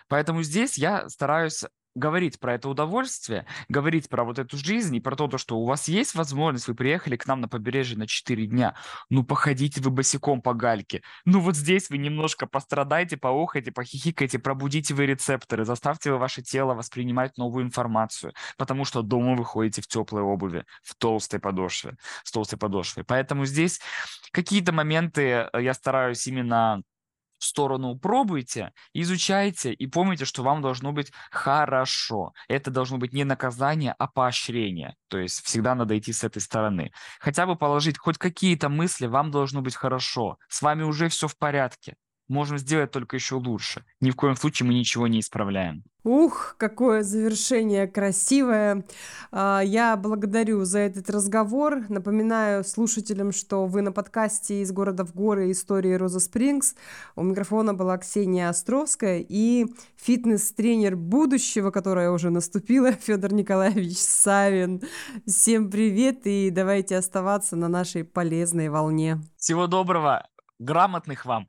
Поэтому 0.07 0.41
здесь 0.41 0.79
я 0.79 1.07
стараюсь 1.07 1.63
говорить 1.95 2.39
про 2.39 2.53
это 2.55 2.69
удовольствие, 2.69 3.45
говорить 3.69 4.09
про 4.09 4.23
вот 4.23 4.37
эту 4.37 4.57
жизнь 4.57 4.95
и 4.95 4.99
про 4.99 5.15
то, 5.15 5.37
что 5.37 5.57
у 5.57 5.65
вас 5.65 5.87
есть 5.87 6.13
возможность, 6.13 6.67
вы 6.67 6.75
приехали 6.75 7.15
к 7.15 7.25
нам 7.25 7.41
на 7.41 7.47
побережье 7.47 7.97
на 7.97 8.05
4 8.05 8.45
дня, 8.47 8.75
ну 9.09 9.23
походите 9.23 9.81
вы 9.81 9.89
босиком 9.89 10.41
по 10.41 10.53
гальке, 10.53 11.01
ну 11.23 11.39
вот 11.39 11.55
здесь 11.55 11.89
вы 11.89 11.97
немножко 11.97 12.47
пострадайте, 12.47 13.17
поохайте, 13.17 13.71
похихикайте, 13.71 14.39
пробудите 14.39 14.93
вы 14.93 15.05
рецепторы, 15.05 15.65
заставьте 15.65 16.11
вы 16.11 16.17
ваше 16.17 16.41
тело 16.41 16.73
воспринимать 16.73 17.37
новую 17.37 17.65
информацию, 17.65 18.33
потому 18.57 18.85
что 18.85 19.01
дома 19.01 19.35
вы 19.35 19.45
ходите 19.45 19.81
в 19.81 19.87
теплой 19.87 20.21
обуви, 20.21 20.65
в 20.83 20.95
толстой 20.95 21.39
подошве, 21.39 21.95
с 22.23 22.31
толстой 22.31 22.59
подошвой. 22.59 23.03
Поэтому 23.05 23.45
здесь 23.45 23.79
какие-то 24.31 24.73
моменты 24.73 25.47
э, 25.53 25.63
я 25.63 25.73
стараюсь 25.73 26.27
именно 26.27 26.83
в 27.37 27.45
сторону 27.45 27.97
пробуйте, 27.97 28.71
изучайте 28.93 29.73
и 29.73 29.87
помните, 29.87 30.25
что 30.25 30.43
вам 30.43 30.61
должно 30.61 30.91
быть 30.91 31.11
хорошо. 31.31 32.33
Это 32.47 32.71
должно 32.71 32.97
быть 32.97 33.13
не 33.13 33.23
наказание, 33.23 33.95
а 33.97 34.07
поощрение. 34.07 34.95
То 35.07 35.17
есть 35.17 35.43
всегда 35.45 35.75
надо 35.75 35.97
идти 35.97 36.13
с 36.13 36.23
этой 36.23 36.41
стороны. 36.41 36.91
Хотя 37.19 37.45
бы 37.45 37.55
положить 37.55 37.97
хоть 37.97 38.17
какие-то 38.17 38.69
мысли, 38.69 39.07
вам 39.07 39.31
должно 39.31 39.61
быть 39.61 39.75
хорошо. 39.75 40.37
С 40.49 40.61
вами 40.61 40.83
уже 40.83 41.09
все 41.09 41.27
в 41.27 41.37
порядке 41.37 41.95
можем 42.27 42.57
сделать 42.57 42.91
только 42.91 43.15
еще 43.15 43.35
лучше. 43.35 43.85
Ни 44.01 44.11
в 44.11 44.15
коем 44.15 44.35
случае 44.35 44.67
мы 44.67 44.73
ничего 44.73 45.07
не 45.07 45.19
исправляем. 45.19 45.83
Ух, 46.03 46.53
какое 46.59 47.01
завершение 47.01 47.87
красивое. 47.87 48.85
А, 49.31 49.61
я 49.65 49.97
благодарю 49.97 50.63
за 50.63 50.79
этот 50.79 51.09
разговор. 51.09 51.83
Напоминаю 51.89 52.63
слушателям, 52.63 53.31
что 53.31 53.65
вы 53.65 53.81
на 53.81 53.91
подкасте 53.91 54.61
«Из 54.61 54.71
города 54.71 55.03
в 55.03 55.15
горы. 55.15 55.49
Истории 55.49 55.93
Роза 55.93 56.19
Спрингс». 56.19 56.75
У 57.15 57.23
микрофона 57.23 57.73
была 57.73 57.97
Ксения 57.97 58.49
Островская 58.49 59.25
и 59.27 59.65
фитнес-тренер 59.95 60.95
будущего, 60.95 61.71
которое 61.71 62.11
уже 62.11 62.29
наступило, 62.29 62.91
Федор 63.01 63.33
Николаевич 63.33 63.97
Савин. 63.97 64.83
Всем 65.25 65.71
привет 65.71 66.27
и 66.27 66.51
давайте 66.51 66.97
оставаться 66.97 67.55
на 67.55 67.67
нашей 67.67 68.03
полезной 68.03 68.69
волне. 68.69 69.21
Всего 69.37 69.65
доброго, 69.65 70.27
грамотных 70.59 71.25
вам 71.25 71.47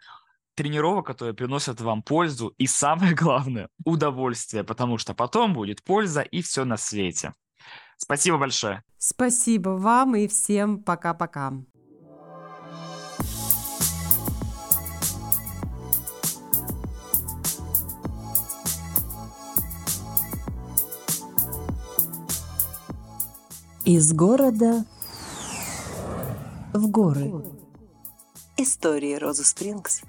тренировок, 0.56 1.06
которые 1.06 1.34
приносят 1.34 1.80
вам 1.80 2.02
пользу 2.02 2.54
и 2.58 2.66
самое 2.66 3.14
главное 3.22 3.68
удовольствие, 3.84 4.64
потому 4.64 4.98
что 4.98 5.14
потом 5.14 5.52
будет 5.54 5.84
польза 5.84 6.22
и 6.22 6.42
все 6.42 6.64
на 6.64 6.76
свете. 6.76 7.34
Спасибо 7.98 8.38
большое. 8.38 8.82
Спасибо 8.98 9.70
вам 9.70 10.16
и 10.16 10.26
всем 10.26 10.82
пока-пока. 10.82 11.52
Из 23.84 24.12
города 24.12 24.84
в 26.74 26.88
горы. 26.88 27.32
Истории 28.56 29.14
Розы 29.14 29.44
Спрингс 29.44 30.02